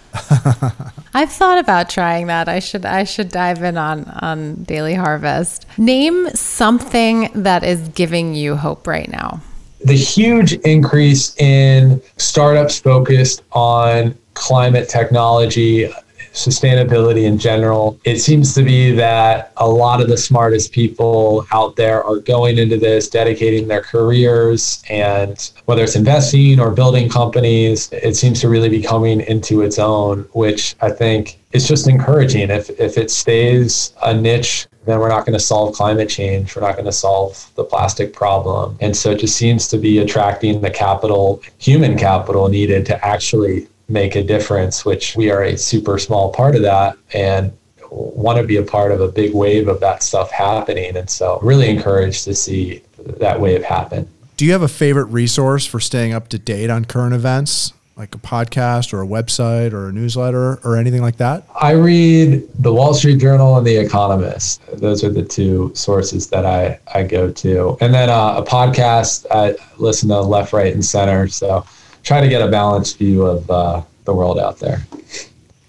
I've 1.14 1.32
thought 1.32 1.60
about 1.60 1.90
trying 1.90 2.28
that. 2.28 2.48
I 2.48 2.60
should 2.60 2.86
I 2.86 3.04
should 3.04 3.30
dive 3.30 3.64
in 3.64 3.78
on 3.78 4.06
on 4.06 4.64
Daily 4.64 4.94
Harvest. 4.94 5.66
Name 5.78 6.30
something 6.30 7.30
that 7.34 7.64
is 7.64 7.88
giving 7.90 8.34
you 8.34 8.56
hope 8.56 8.88
right 8.88 9.10
now. 9.10 9.42
The 9.84 9.94
huge 9.94 10.54
increase 10.54 11.36
in 11.38 12.02
startups 12.18 12.80
focused 12.80 13.44
on 13.52 14.18
climate 14.34 14.90
technology, 14.90 15.92
sustainability 16.36 17.24
in 17.24 17.38
general. 17.38 18.00
It 18.04 18.20
seems 18.20 18.54
to 18.56 18.64
be 18.64 18.92
that 18.92 19.54
a 19.58 19.68
lot 19.68 20.02
of 20.02 20.08
the 20.08 20.18
smartest 20.18 20.72
people 20.72 21.48
out 21.52 21.76
there 21.76 22.04
are 22.04 22.18
going 22.18 22.58
into 22.58 22.78
this, 22.78 23.10
dedicating 23.10 23.68
their 23.68 23.82
careers, 23.82 24.84
and 24.90 25.52
whether 25.66 25.84
it's 25.84 25.96
investing 25.96 26.60
or 26.60 26.72
building 26.72 27.10
companies, 27.10 27.90
it 27.92 28.16
seems 28.16 28.42
to 28.42 28.50
really 28.50 28.70
be 28.70 28.82
coming 28.82 29.22
into 29.22 29.62
its 29.62 29.80
own, 29.80 30.28
which 30.34 30.76
I 30.82 30.92
think 30.92 31.40
is 31.54 31.68
just 31.68 31.88
encouraging. 31.88 32.50
If, 32.50 32.70
if 32.70 32.98
it 32.98 33.10
stays 33.10 33.94
a 34.04 34.14
niche, 34.14 34.68
then 34.86 35.00
we're 35.00 35.10
not 35.10 35.26
going 35.26 35.34
to 35.34 35.44
solve 35.44 35.74
climate 35.74 36.10
change. 36.10 36.56
We're 36.56 36.62
not 36.62 36.74
going 36.74 36.86
to 36.86 36.92
solve 36.92 37.50
the 37.56 37.64
plastic 37.64 38.14
problem. 38.14 38.78
And 38.82 38.96
so 38.96 39.12
it 39.12 39.20
just 39.20 39.36
seems 39.36 39.68
to 39.70 39.78
be 39.78 40.00
attracting 40.00 40.62
the 40.62 40.70
capital, 40.70 41.42
human 41.58 41.98
capital 41.98 42.50
needed 42.50 42.86
to 42.88 43.06
actually 43.06 43.68
make 43.88 44.16
a 44.16 44.24
difference, 44.24 44.86
which 44.86 45.16
we 45.16 45.32
are 45.32 45.44
a 45.44 45.58
super 45.58 46.00
small 46.00 46.32
part 46.32 46.56
of 46.56 46.62
that 46.64 46.98
and 47.14 47.52
want 47.92 48.38
to 48.38 48.44
be 48.44 48.58
a 48.58 48.64
part 48.64 48.92
of 48.92 49.00
a 49.02 49.08
big 49.08 49.34
wave 49.34 49.68
of 49.68 49.80
that 49.80 50.04
stuff 50.04 50.32
happening. 50.32 50.98
And 50.98 51.10
so, 51.10 51.40
really 51.42 51.70
encouraged 51.70 52.24
to 52.26 52.36
see 52.36 52.82
that 52.98 53.40
wave 53.40 53.64
happen. 53.64 54.08
Do 54.38 54.46
you 54.46 54.52
have 54.52 54.64
a 54.64 54.68
favorite 54.68 55.06
resource 55.06 55.66
for 55.66 55.80
staying 55.80 56.14
up 56.14 56.28
to 56.30 56.40
date 56.40 56.70
on 56.70 56.86
current 56.86 57.14
events? 57.14 57.74
Like 57.96 58.14
a 58.14 58.18
podcast 58.18 58.92
or 58.92 59.02
a 59.02 59.08
website 59.08 59.72
or 59.72 59.88
a 59.88 59.94
newsletter 59.94 60.60
or 60.66 60.76
anything 60.76 61.02
like 61.02 61.16
that? 61.16 61.48
I 61.56 61.72
read 61.72 62.46
the 62.62 62.74
Wall 62.74 62.94
Street 62.94 63.22
Journal 63.22 63.58
and 63.58 63.66
The 63.66 63.78
Economist. 63.78 64.62
Those 64.74 65.02
are 65.06 65.10
the 65.10 65.24
two 65.24 65.72
sources 65.74 66.28
that 66.32 66.46
I, 66.46 66.78
I 66.94 67.04
go 67.04 67.32
to. 67.32 67.78
And 67.80 67.94
then 67.94 68.10
uh, 68.10 68.36
a 68.36 68.44
podcast, 68.44 69.26
I 69.32 69.56
listen 69.78 70.10
to 70.10 70.20
Left, 70.20 70.52
Right, 70.52 70.74
and 70.74 70.84
Center. 70.84 71.30
So 71.30 71.66
try 72.06 72.22
to 72.22 72.30
get 72.30 72.42
a 72.42 72.48
balanced 72.48 72.98
view 72.98 73.26
of 73.26 73.52
uh, 73.52 73.82
the 74.06 74.14
world 74.14 74.40
out 74.40 74.60
there. 74.60 74.86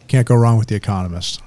Can't 0.06 0.26
go 0.26 0.36
wrong 0.36 0.58
with 0.58 0.68
The 0.68 0.76
Economist. 0.76 1.42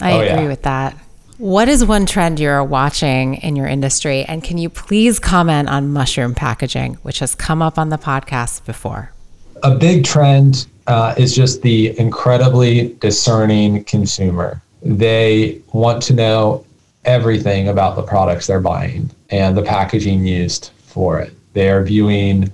I 0.00 0.12
oh, 0.12 0.20
agree 0.20 0.44
yeah. 0.44 0.48
with 0.48 0.62
that. 0.62 0.96
What 1.38 1.68
is 1.68 1.84
one 1.84 2.06
trend 2.06 2.40
you're 2.40 2.64
watching 2.64 3.34
in 3.34 3.56
your 3.56 3.66
industry? 3.66 4.24
And 4.24 4.42
can 4.42 4.56
you 4.56 4.70
please 4.70 5.18
comment 5.18 5.68
on 5.68 5.92
mushroom 5.92 6.34
packaging, 6.34 6.94
which 7.02 7.18
has 7.18 7.34
come 7.34 7.60
up 7.60 7.78
on 7.78 7.90
the 7.90 7.98
podcast 7.98 8.64
before? 8.64 9.12
A 9.62 9.74
big 9.74 10.04
trend 10.04 10.66
uh, 10.86 11.14
is 11.18 11.34
just 11.34 11.60
the 11.60 11.98
incredibly 11.98 12.94
discerning 13.00 13.84
consumer. 13.84 14.62
They 14.82 15.60
want 15.72 16.02
to 16.04 16.14
know 16.14 16.64
everything 17.04 17.68
about 17.68 17.96
the 17.96 18.02
products 18.02 18.46
they're 18.46 18.60
buying 18.60 19.10
and 19.30 19.56
the 19.56 19.62
packaging 19.62 20.24
used 20.24 20.70
for 20.78 21.20
it. 21.20 21.32
They 21.52 21.68
are 21.68 21.82
viewing 21.82 22.50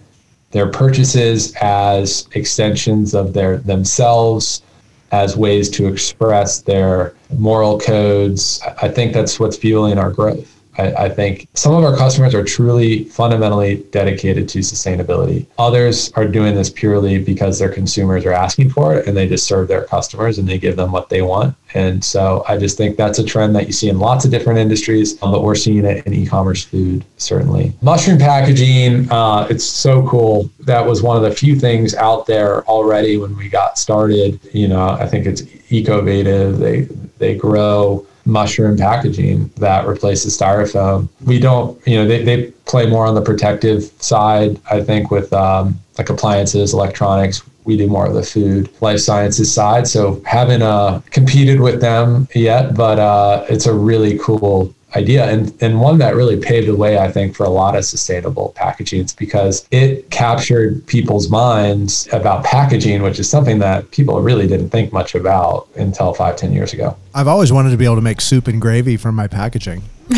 their 0.52 0.68
purchases 0.68 1.54
as 1.60 2.28
extensions 2.32 3.14
of 3.14 3.32
their 3.32 3.56
themselves 3.58 4.62
as 5.10 5.36
ways 5.36 5.68
to 5.68 5.86
express 5.88 6.62
their 6.62 7.14
moral 7.36 7.78
codes. 7.78 8.62
I 8.80 8.88
think 8.88 9.12
that's 9.12 9.38
what's 9.38 9.56
fueling 9.56 9.98
our 9.98 10.10
growth. 10.10 10.61
I, 10.78 10.92
I, 11.04 11.08
think 11.08 11.48
some 11.54 11.74
of 11.74 11.84
our 11.84 11.96
customers 11.96 12.34
are 12.34 12.44
truly 12.44 13.04
fundamentally 13.04 13.84
dedicated 13.90 14.48
to 14.50 14.60
sustainability. 14.60 15.46
Others 15.58 16.12
are 16.14 16.26
doing 16.26 16.54
this 16.54 16.70
purely 16.70 17.18
because 17.18 17.58
their 17.58 17.68
consumers 17.68 18.24
are 18.24 18.32
asking 18.32 18.70
for 18.70 18.94
it 18.94 19.06
and 19.06 19.16
they 19.16 19.28
just 19.28 19.46
serve 19.46 19.68
their 19.68 19.84
customers 19.84 20.38
and 20.38 20.48
they 20.48 20.58
give 20.58 20.76
them 20.76 20.90
what 20.90 21.08
they 21.08 21.22
want. 21.22 21.54
And 21.74 22.02
so 22.02 22.44
I 22.48 22.56
just 22.58 22.76
think 22.76 22.96
that's 22.96 23.18
a 23.18 23.24
trend 23.24 23.54
that 23.56 23.66
you 23.66 23.72
see 23.72 23.88
in 23.88 23.98
lots 23.98 24.24
of 24.24 24.30
different 24.30 24.58
industries, 24.58 25.14
but 25.14 25.42
we're 25.42 25.54
seeing 25.54 25.84
it 25.84 26.06
in 26.06 26.14
e-commerce 26.14 26.64
food, 26.64 27.04
certainly. 27.16 27.72
Mushroom 27.82 28.18
packaging, 28.18 29.10
uh, 29.10 29.46
it's 29.50 29.64
so 29.64 30.06
cool. 30.08 30.50
That 30.60 30.84
was 30.84 31.02
one 31.02 31.16
of 31.16 31.22
the 31.22 31.34
few 31.34 31.58
things 31.58 31.94
out 31.94 32.26
there 32.26 32.64
already 32.64 33.16
when 33.16 33.36
we 33.36 33.48
got 33.48 33.78
started. 33.78 34.40
You 34.54 34.68
know, 34.68 34.88
I 34.88 35.06
think 35.06 35.26
it's 35.26 35.42
ecovative. 35.70 36.58
They, 36.58 36.82
they 37.18 37.34
grow 37.34 38.06
mushroom 38.24 38.76
packaging 38.76 39.48
that 39.56 39.86
replaces 39.86 40.36
styrofoam. 40.36 41.08
We 41.24 41.38
don't, 41.38 41.80
you 41.86 41.96
know, 41.96 42.06
they, 42.06 42.22
they 42.24 42.50
play 42.66 42.86
more 42.86 43.06
on 43.06 43.14
the 43.14 43.22
protective 43.22 43.84
side, 43.98 44.60
I 44.70 44.80
think, 44.80 45.10
with 45.10 45.32
um, 45.32 45.78
like 45.98 46.08
appliances, 46.08 46.72
electronics. 46.72 47.42
We 47.64 47.76
do 47.76 47.86
more 47.86 48.06
of 48.06 48.14
the 48.14 48.22
food, 48.22 48.68
life 48.80 49.00
sciences 49.00 49.52
side. 49.52 49.86
So 49.86 50.20
haven't 50.26 50.62
uh, 50.62 51.00
competed 51.10 51.60
with 51.60 51.80
them 51.80 52.28
yet, 52.34 52.74
but 52.74 52.98
uh, 52.98 53.44
it's 53.48 53.66
a 53.66 53.74
really 53.74 54.18
cool 54.18 54.74
idea 54.94 55.26
and, 55.26 55.54
and 55.62 55.80
one 55.80 55.98
that 55.98 56.14
really 56.14 56.38
paved 56.38 56.68
the 56.68 56.76
way, 56.76 56.98
I 56.98 57.10
think, 57.10 57.34
for 57.34 57.44
a 57.44 57.50
lot 57.50 57.76
of 57.76 57.84
sustainable 57.84 58.52
packaging. 58.56 59.00
It's 59.00 59.12
because 59.12 59.66
it 59.70 60.10
captured 60.10 60.86
people's 60.86 61.30
minds 61.30 62.08
about 62.12 62.44
packaging, 62.44 63.02
which 63.02 63.18
is 63.18 63.28
something 63.28 63.58
that 63.60 63.90
people 63.90 64.20
really 64.20 64.46
didn't 64.46 64.70
think 64.70 64.92
much 64.92 65.14
about 65.14 65.68
until 65.76 66.14
five, 66.14 66.36
ten 66.36 66.52
years 66.52 66.72
ago. 66.72 66.96
I've 67.14 67.28
always 67.28 67.52
wanted 67.52 67.70
to 67.70 67.76
be 67.76 67.84
able 67.84 67.96
to 67.96 68.02
make 68.02 68.20
soup 68.20 68.48
and 68.48 68.60
gravy 68.60 68.96
from 68.96 69.14
my 69.14 69.26
packaging. 69.26 69.82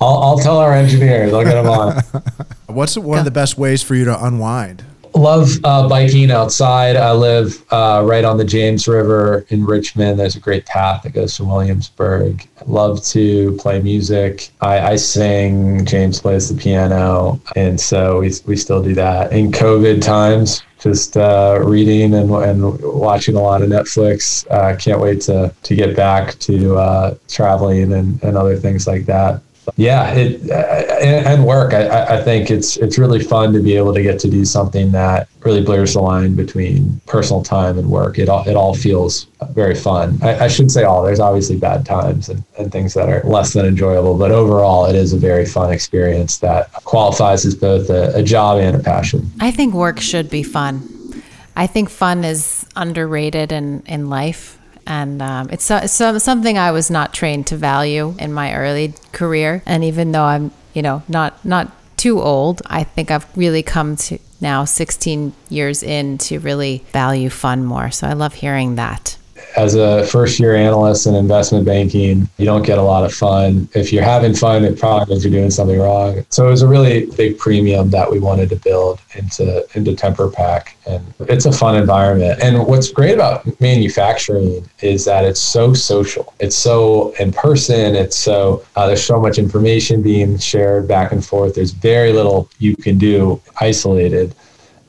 I'll, 0.00 0.22
I'll 0.22 0.38
tell 0.38 0.58
our 0.58 0.72
engineers. 0.72 1.32
I'll 1.32 1.44
get 1.44 1.54
them 1.54 1.68
on. 1.68 2.02
What's 2.66 2.96
one 2.96 3.18
of 3.18 3.24
the 3.24 3.30
best 3.30 3.56
ways 3.56 3.82
for 3.82 3.94
you 3.94 4.04
to 4.04 4.24
unwind? 4.24 4.84
Love 5.14 5.50
uh, 5.64 5.88
biking 5.88 6.30
outside. 6.30 6.96
I 6.96 7.12
live 7.12 7.64
uh, 7.72 8.02
right 8.04 8.24
on 8.24 8.36
the 8.36 8.44
James 8.44 8.88
River 8.88 9.46
in 9.48 9.64
Richmond. 9.64 10.18
There's 10.18 10.36
a 10.36 10.40
great 10.40 10.66
path 10.66 11.02
that 11.02 11.12
goes 11.12 11.36
to 11.36 11.44
Williamsburg. 11.44 12.46
love 12.66 13.02
to 13.04 13.56
play 13.58 13.80
music. 13.80 14.50
I, 14.60 14.80
I, 14.80 14.96
sing. 14.96 15.84
James 15.84 16.20
plays 16.20 16.48
the 16.48 16.60
piano, 16.60 17.40
and 17.56 17.80
so 17.80 18.20
we 18.20 18.32
we 18.46 18.56
still 18.56 18.82
do 18.82 18.94
that. 18.94 19.32
In 19.32 19.52
COVID 19.52 20.02
times, 20.02 20.62
just 20.80 21.16
uh, 21.16 21.60
reading 21.62 22.14
and, 22.14 22.30
and 22.30 22.82
watching 22.82 23.36
a 23.36 23.40
lot 23.40 23.62
of 23.62 23.68
Netflix. 23.68 24.46
Uh, 24.50 24.76
can't 24.76 25.00
wait 25.00 25.20
to 25.22 25.54
to 25.62 25.74
get 25.76 25.96
back 25.96 26.38
to 26.40 26.76
uh, 26.76 27.14
traveling 27.28 27.92
and, 27.92 28.22
and 28.22 28.36
other 28.36 28.56
things 28.56 28.86
like 28.86 29.06
that 29.06 29.40
yeah, 29.76 30.12
it, 30.12 30.50
uh, 30.50 30.54
and, 31.02 31.44
work. 31.44 31.74
I, 31.74 32.18
I 32.18 32.22
think 32.22 32.50
it's 32.50 32.76
it's 32.76 32.98
really 32.98 33.20
fun 33.20 33.52
to 33.52 33.60
be 33.60 33.76
able 33.76 33.92
to 33.94 34.02
get 34.02 34.18
to 34.20 34.30
do 34.30 34.44
something 34.44 34.90
that 34.92 35.28
really 35.40 35.62
blurs 35.62 35.94
the 35.94 36.00
line 36.00 36.34
between 36.34 37.00
personal 37.06 37.42
time 37.42 37.78
and 37.78 37.90
work. 37.90 38.18
It 38.18 38.28
all 38.28 38.46
it 38.48 38.56
all 38.56 38.74
feels 38.74 39.26
very 39.50 39.74
fun. 39.74 40.18
I, 40.22 40.44
I 40.44 40.48
should 40.48 40.70
say 40.70 40.84
all. 40.84 41.02
There's 41.02 41.20
obviously 41.20 41.56
bad 41.56 41.84
times 41.84 42.28
and, 42.28 42.42
and 42.58 42.72
things 42.72 42.94
that 42.94 43.08
are 43.08 43.22
less 43.24 43.52
than 43.52 43.66
enjoyable, 43.66 44.16
but 44.16 44.30
overall, 44.30 44.86
it 44.86 44.94
is 44.94 45.12
a 45.12 45.18
very 45.18 45.46
fun 45.46 45.72
experience 45.72 46.38
that 46.38 46.72
qualifies 46.72 47.44
as 47.44 47.54
both 47.54 47.90
a, 47.90 48.16
a 48.16 48.22
job 48.22 48.58
and 48.58 48.76
a 48.76 48.80
passion. 48.80 49.30
I 49.40 49.50
think 49.50 49.74
work 49.74 50.00
should 50.00 50.30
be 50.30 50.42
fun. 50.42 50.88
I 51.56 51.66
think 51.66 51.90
fun 51.90 52.24
is 52.24 52.66
underrated 52.76 53.52
in 53.52 53.82
in 53.86 54.08
life 54.08 54.58
and 54.86 55.20
um, 55.22 55.48
it's, 55.50 55.64
so, 55.64 55.86
so, 55.86 56.18
something 56.18 56.58
I 56.58 56.70
was 56.70 56.90
not 56.90 57.14
trained 57.14 57.46
to 57.48 57.56
value 57.56 58.14
in 58.18 58.32
my 58.32 58.54
early 58.54 58.94
career. 59.12 59.62
And 59.66 59.84
even 59.84 60.12
though 60.12 60.24
I'm, 60.24 60.50
you 60.74 60.82
know, 60.82 61.02
not 61.08 61.44
not 61.44 61.72
too 61.96 62.20
old, 62.20 62.60
I 62.66 62.84
think 62.84 63.10
I've 63.10 63.26
really 63.36 63.62
come 63.62 63.96
to 63.96 64.18
now 64.40 64.64
16 64.64 65.32
years 65.48 65.82
in 65.82 66.18
to 66.18 66.38
really 66.38 66.84
value 66.92 67.30
fun 67.30 67.64
more. 67.64 67.90
So 67.90 68.06
I 68.06 68.12
love 68.12 68.34
hearing 68.34 68.74
that 68.76 69.16
as 69.56 69.74
a 69.74 70.04
first 70.06 70.40
year 70.40 70.54
analyst 70.56 71.06
in 71.06 71.14
investment 71.14 71.64
banking, 71.64 72.28
you 72.38 72.44
don't 72.44 72.64
get 72.64 72.78
a 72.78 72.82
lot 72.82 73.04
of 73.04 73.14
fun. 73.14 73.68
If 73.74 73.92
you're 73.92 74.02
having 74.02 74.34
fun, 74.34 74.64
it 74.64 74.78
probably 74.78 75.14
means 75.14 75.24
you're 75.24 75.32
doing 75.32 75.50
something 75.50 75.78
wrong. 75.78 76.24
So 76.30 76.46
it 76.46 76.50
was 76.50 76.62
a 76.62 76.68
really 76.68 77.06
big 77.16 77.38
premium 77.38 77.90
that 77.90 78.10
we 78.10 78.18
wanted 78.18 78.48
to 78.50 78.56
build 78.56 79.00
into 79.14 79.66
into 79.76 79.92
TemperPack, 79.92 80.74
and 80.86 81.14
it's 81.28 81.46
a 81.46 81.52
fun 81.52 81.76
environment. 81.76 82.40
And 82.42 82.66
what's 82.66 82.90
great 82.90 83.14
about 83.14 83.60
manufacturing 83.60 84.68
is 84.80 85.04
that 85.04 85.24
it's 85.24 85.40
so 85.40 85.72
social. 85.72 86.34
It's 86.40 86.56
so 86.56 87.14
in 87.20 87.32
person. 87.32 87.94
It's 87.94 88.16
so 88.16 88.64
uh, 88.76 88.86
there's 88.88 89.04
so 89.04 89.20
much 89.20 89.38
information 89.38 90.02
being 90.02 90.36
shared 90.38 90.88
back 90.88 91.12
and 91.12 91.24
forth. 91.24 91.54
There's 91.54 91.72
very 91.72 92.12
little 92.12 92.50
you 92.58 92.76
can 92.76 92.98
do 92.98 93.40
isolated. 93.60 94.34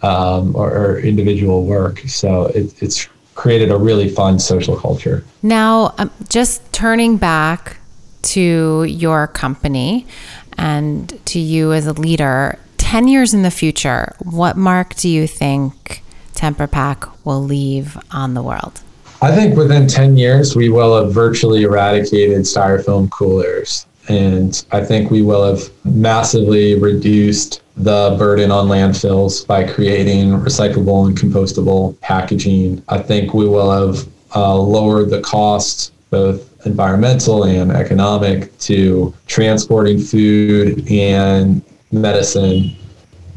Um, 0.01 0.55
or, 0.55 0.69
or, 0.69 0.99
individual 0.99 1.65
work. 1.65 1.99
So 1.99 2.47
it, 2.47 2.79
it's 2.83 3.09
created 3.35 3.69
a 3.69 3.77
really 3.77 4.09
fun 4.09 4.39
social 4.39 4.75
culture. 4.77 5.23
Now, 5.43 5.93
um, 5.97 6.09
just 6.29 6.71
turning 6.73 7.17
back 7.17 7.77
to 8.23 8.83
your 8.85 9.27
company 9.27 10.07
and 10.57 11.19
to 11.25 11.39
you 11.39 11.73
as 11.73 11.85
a 11.85 11.93
leader, 11.93 12.57
10 12.77 13.07
years 13.07 13.33
in 13.33 13.43
the 13.43 13.51
future, 13.51 14.15
what 14.19 14.57
mark 14.57 14.95
do 14.95 15.09
you 15.09 15.27
think 15.27 16.03
TemperPack 16.33 17.11
will 17.25 17.41
leave 17.41 17.97
on 18.11 18.33
the 18.33 18.41
world? 18.41 18.81
I 19.21 19.33
think 19.33 19.55
within 19.55 19.87
10 19.87 20.17
years, 20.17 20.55
we 20.55 20.69
will 20.69 21.01
have 21.01 21.13
virtually 21.13 21.63
eradicated 21.63 22.41
styrofoam 22.41 23.09
coolers. 23.09 23.85
And 24.07 24.65
I 24.71 24.83
think 24.83 25.11
we 25.11 25.21
will 25.21 25.43
have 25.45 25.69
massively 25.83 26.79
reduced 26.79 27.61
the 27.77 28.15
burden 28.17 28.51
on 28.51 28.67
landfills 28.67 29.45
by 29.45 29.63
creating 29.63 30.29
recyclable 30.31 31.07
and 31.07 31.17
compostable 31.17 31.99
packaging. 32.01 32.83
I 32.87 32.99
think 32.99 33.33
we 33.33 33.47
will 33.47 33.71
have 33.71 34.07
uh, 34.35 34.55
lowered 34.55 35.09
the 35.09 35.21
cost, 35.21 35.93
both 36.09 36.65
environmental 36.65 37.43
and 37.43 37.71
economic, 37.71 38.57
to 38.59 39.13
transporting 39.27 39.99
food 39.99 40.89
and 40.89 41.61
medicine 41.91 42.75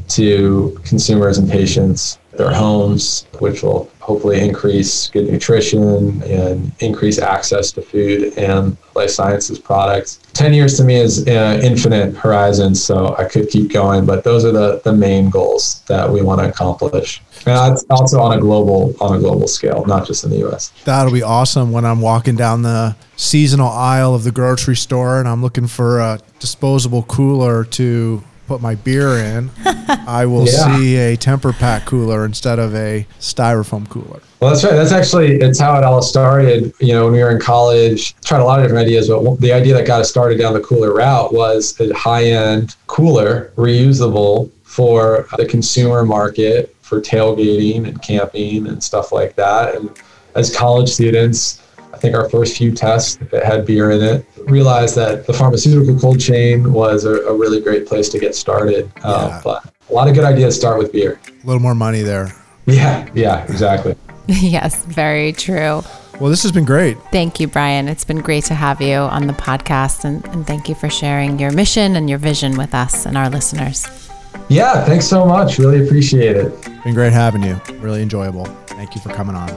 to 0.08 0.80
consumers 0.84 1.38
and 1.38 1.50
patients, 1.50 2.18
their 2.32 2.52
homes, 2.52 3.26
which 3.40 3.62
will 3.62 3.90
hopefully 4.08 4.40
increase 4.40 5.08
good 5.10 5.28
nutrition 5.28 6.22
and 6.22 6.72
increase 6.80 7.18
access 7.18 7.70
to 7.70 7.82
food 7.82 8.32
and 8.38 8.74
life 8.94 9.10
sciences 9.10 9.58
products. 9.58 10.18
10 10.32 10.54
years 10.54 10.78
to 10.78 10.84
me 10.84 10.94
is 10.94 11.28
uh, 11.28 11.60
infinite 11.62 12.16
horizons, 12.16 12.82
so 12.82 13.14
I 13.16 13.24
could 13.24 13.50
keep 13.50 13.70
going, 13.70 14.06
but 14.06 14.24
those 14.24 14.46
are 14.46 14.52
the, 14.52 14.80
the 14.82 14.94
main 14.94 15.28
goals 15.28 15.82
that 15.88 16.10
we 16.10 16.22
want 16.22 16.40
to 16.40 16.48
accomplish. 16.48 17.20
And 17.44 17.54
that's 17.54 17.84
also 17.90 18.18
on 18.20 18.38
a 18.38 18.40
global 18.40 18.94
on 18.98 19.14
a 19.16 19.20
global 19.20 19.46
scale, 19.46 19.84
not 19.84 20.06
just 20.06 20.24
in 20.24 20.30
the 20.30 20.48
US. 20.48 20.72
That'll 20.86 21.12
be 21.12 21.22
awesome 21.22 21.70
when 21.70 21.84
I'm 21.84 22.00
walking 22.00 22.34
down 22.34 22.62
the 22.62 22.96
seasonal 23.16 23.68
aisle 23.68 24.14
of 24.14 24.24
the 24.24 24.32
grocery 24.32 24.76
store 24.76 25.18
and 25.18 25.28
I'm 25.28 25.42
looking 25.42 25.66
for 25.66 26.00
a 26.00 26.18
disposable 26.40 27.02
cooler 27.02 27.62
to 27.64 28.22
put 28.48 28.60
my 28.60 28.74
beer 28.74 29.18
in, 29.18 29.50
I 29.64 30.26
will 30.26 30.46
yeah. 30.46 30.76
see 30.76 30.96
a 30.96 31.16
TemperPack 31.16 31.86
cooler 31.86 32.24
instead 32.24 32.58
of 32.58 32.74
a 32.74 33.06
styrofoam 33.20 33.88
cooler. 33.88 34.20
Well, 34.40 34.50
that's 34.50 34.64
right. 34.64 34.72
That's 34.72 34.92
actually 34.92 35.36
it's 35.36 35.60
how 35.60 35.76
it 35.76 35.84
all 35.84 36.02
started. 36.02 36.72
You 36.80 36.94
know, 36.94 37.04
when 37.04 37.12
we 37.12 37.22
were 37.22 37.30
in 37.30 37.40
college, 37.40 38.16
tried 38.22 38.40
a 38.40 38.44
lot 38.44 38.58
of 38.58 38.64
different 38.64 38.86
ideas, 38.86 39.08
but 39.08 39.40
the 39.40 39.52
idea 39.52 39.74
that 39.74 39.86
got 39.86 40.00
us 40.00 40.08
started 40.08 40.38
down 40.38 40.54
the 40.54 40.60
cooler 40.60 40.94
route 40.94 41.32
was 41.32 41.78
a 41.80 41.92
high-end 41.94 42.74
cooler, 42.86 43.52
reusable 43.56 44.50
for 44.62 45.26
the 45.36 45.46
consumer 45.46 46.04
market 46.04 46.74
for 46.80 47.00
tailgating 47.00 47.86
and 47.86 48.00
camping 48.02 48.66
and 48.66 48.82
stuff 48.82 49.12
like 49.12 49.34
that. 49.36 49.74
And 49.74 49.90
as 50.34 50.54
college 50.54 50.88
students, 50.88 51.62
I 51.98 52.00
think 52.00 52.14
our 52.14 52.28
first 52.30 52.56
few 52.56 52.70
tests 52.70 53.16
that 53.32 53.44
had 53.44 53.66
beer 53.66 53.90
in 53.90 54.00
it 54.00 54.24
realized 54.46 54.94
that 54.94 55.26
the 55.26 55.32
pharmaceutical 55.32 55.98
cold 55.98 56.20
chain 56.20 56.72
was 56.72 57.04
a, 57.04 57.22
a 57.22 57.36
really 57.36 57.60
great 57.60 57.88
place 57.88 58.08
to 58.10 58.20
get 58.20 58.36
started. 58.36 58.88
Uh, 59.02 59.30
yeah. 59.32 59.40
but 59.42 59.74
a 59.90 59.92
lot 59.92 60.06
of 60.06 60.14
good 60.14 60.22
ideas 60.22 60.54
start 60.54 60.78
with 60.78 60.92
beer. 60.92 61.18
A 61.26 61.44
little 61.44 61.60
more 61.60 61.74
money 61.74 62.02
there. 62.02 62.32
Yeah, 62.66 63.08
yeah, 63.14 63.42
exactly. 63.46 63.96
yes, 64.28 64.84
very 64.84 65.32
true. 65.32 65.82
Well, 66.20 66.30
this 66.30 66.44
has 66.44 66.52
been 66.52 66.64
great. 66.64 66.96
Thank 67.10 67.40
you, 67.40 67.48
Brian. 67.48 67.88
It's 67.88 68.04
been 68.04 68.20
great 68.20 68.44
to 68.44 68.54
have 68.54 68.80
you 68.80 68.94
on 68.94 69.26
the 69.26 69.32
podcast, 69.32 70.04
and, 70.04 70.24
and 70.26 70.46
thank 70.46 70.68
you 70.68 70.76
for 70.76 70.88
sharing 70.88 71.40
your 71.40 71.50
mission 71.50 71.96
and 71.96 72.08
your 72.08 72.18
vision 72.20 72.56
with 72.56 72.74
us 72.74 73.06
and 73.06 73.18
our 73.18 73.28
listeners. 73.28 74.08
Yeah, 74.48 74.84
thanks 74.84 75.06
so 75.08 75.26
much. 75.26 75.58
Really 75.58 75.84
appreciate 75.84 76.36
it. 76.36 76.62
Been 76.84 76.94
great 76.94 77.12
having 77.12 77.42
you. 77.42 77.60
Really 77.80 78.02
enjoyable. 78.02 78.44
Thank 78.66 78.94
you 78.94 79.00
for 79.00 79.08
coming 79.08 79.34
on. 79.34 79.48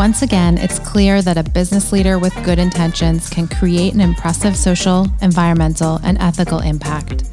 Once 0.00 0.22
again, 0.22 0.56
it's 0.56 0.78
clear 0.78 1.20
that 1.20 1.36
a 1.36 1.42
business 1.42 1.92
leader 1.92 2.18
with 2.18 2.34
good 2.42 2.58
intentions 2.58 3.28
can 3.28 3.46
create 3.46 3.92
an 3.92 4.00
impressive 4.00 4.56
social, 4.56 5.06
environmental, 5.20 6.00
and 6.02 6.16
ethical 6.22 6.60
impact. 6.60 7.28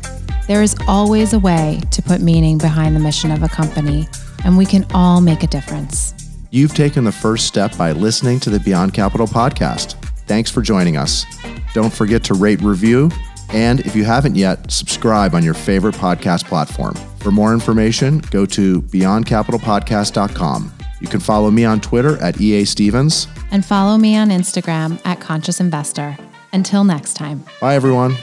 There 0.50 0.62
is 0.62 0.76
always 0.86 1.32
a 1.32 1.40
way 1.40 1.80
to 1.92 2.02
put 2.02 2.20
meaning 2.20 2.58
behind 2.58 2.94
the 2.94 3.00
mission 3.00 3.32
of 3.32 3.42
a 3.42 3.48
company, 3.48 4.06
and 4.44 4.58
we 4.58 4.66
can 4.66 4.86
all 4.94 5.22
make 5.22 5.44
a 5.44 5.48
difference. 5.48 6.14
You've 6.52 6.74
taken 6.74 7.06
the 7.06 7.12
first 7.14 7.48
step 7.48 7.78
by 7.78 7.94
listening 7.94 8.38
to 8.42 8.50
the 8.50 8.60
Beyond 8.60 8.94
Capital 8.94 9.28
podcast. 9.28 9.94
Thanks 10.28 10.52
for 10.52 10.62
joining 10.62 10.98
us. 10.98 11.26
Don't 11.74 11.94
forget 11.94 12.22
to 12.26 12.34
rate, 12.34 12.62
review, 12.62 13.10
and 13.54 13.80
if 13.80 13.96
you 13.96 14.04
haven't 14.04 14.36
yet, 14.36 14.70
subscribe 14.70 15.36
on 15.36 15.42
your 15.42 15.54
favorite 15.54 15.96
podcast 15.96 16.44
platform. 16.44 16.96
For 17.20 17.32
more 17.32 17.54
information, 17.54 18.20
go 18.30 18.46
to 18.46 18.82
beyondcapitalpodcast.com. 18.82 20.77
You 21.00 21.08
can 21.08 21.20
follow 21.20 21.52
me 21.52 21.66
on 21.66 21.82
Twitter 21.82 22.18
at 22.22 22.40
EA 22.42 22.66
Stevens. 22.66 23.28
And 23.52 23.66
follow 23.66 23.98
me 23.98 24.16
on 24.16 24.30
Instagram 24.30 25.00
at 25.06 25.20
Conscious 25.20 25.60
Investor. 25.60 26.18
Until 26.54 26.84
next 26.84 27.14
time. 27.14 27.44
Bye, 27.62 27.76
everyone. 27.76 28.16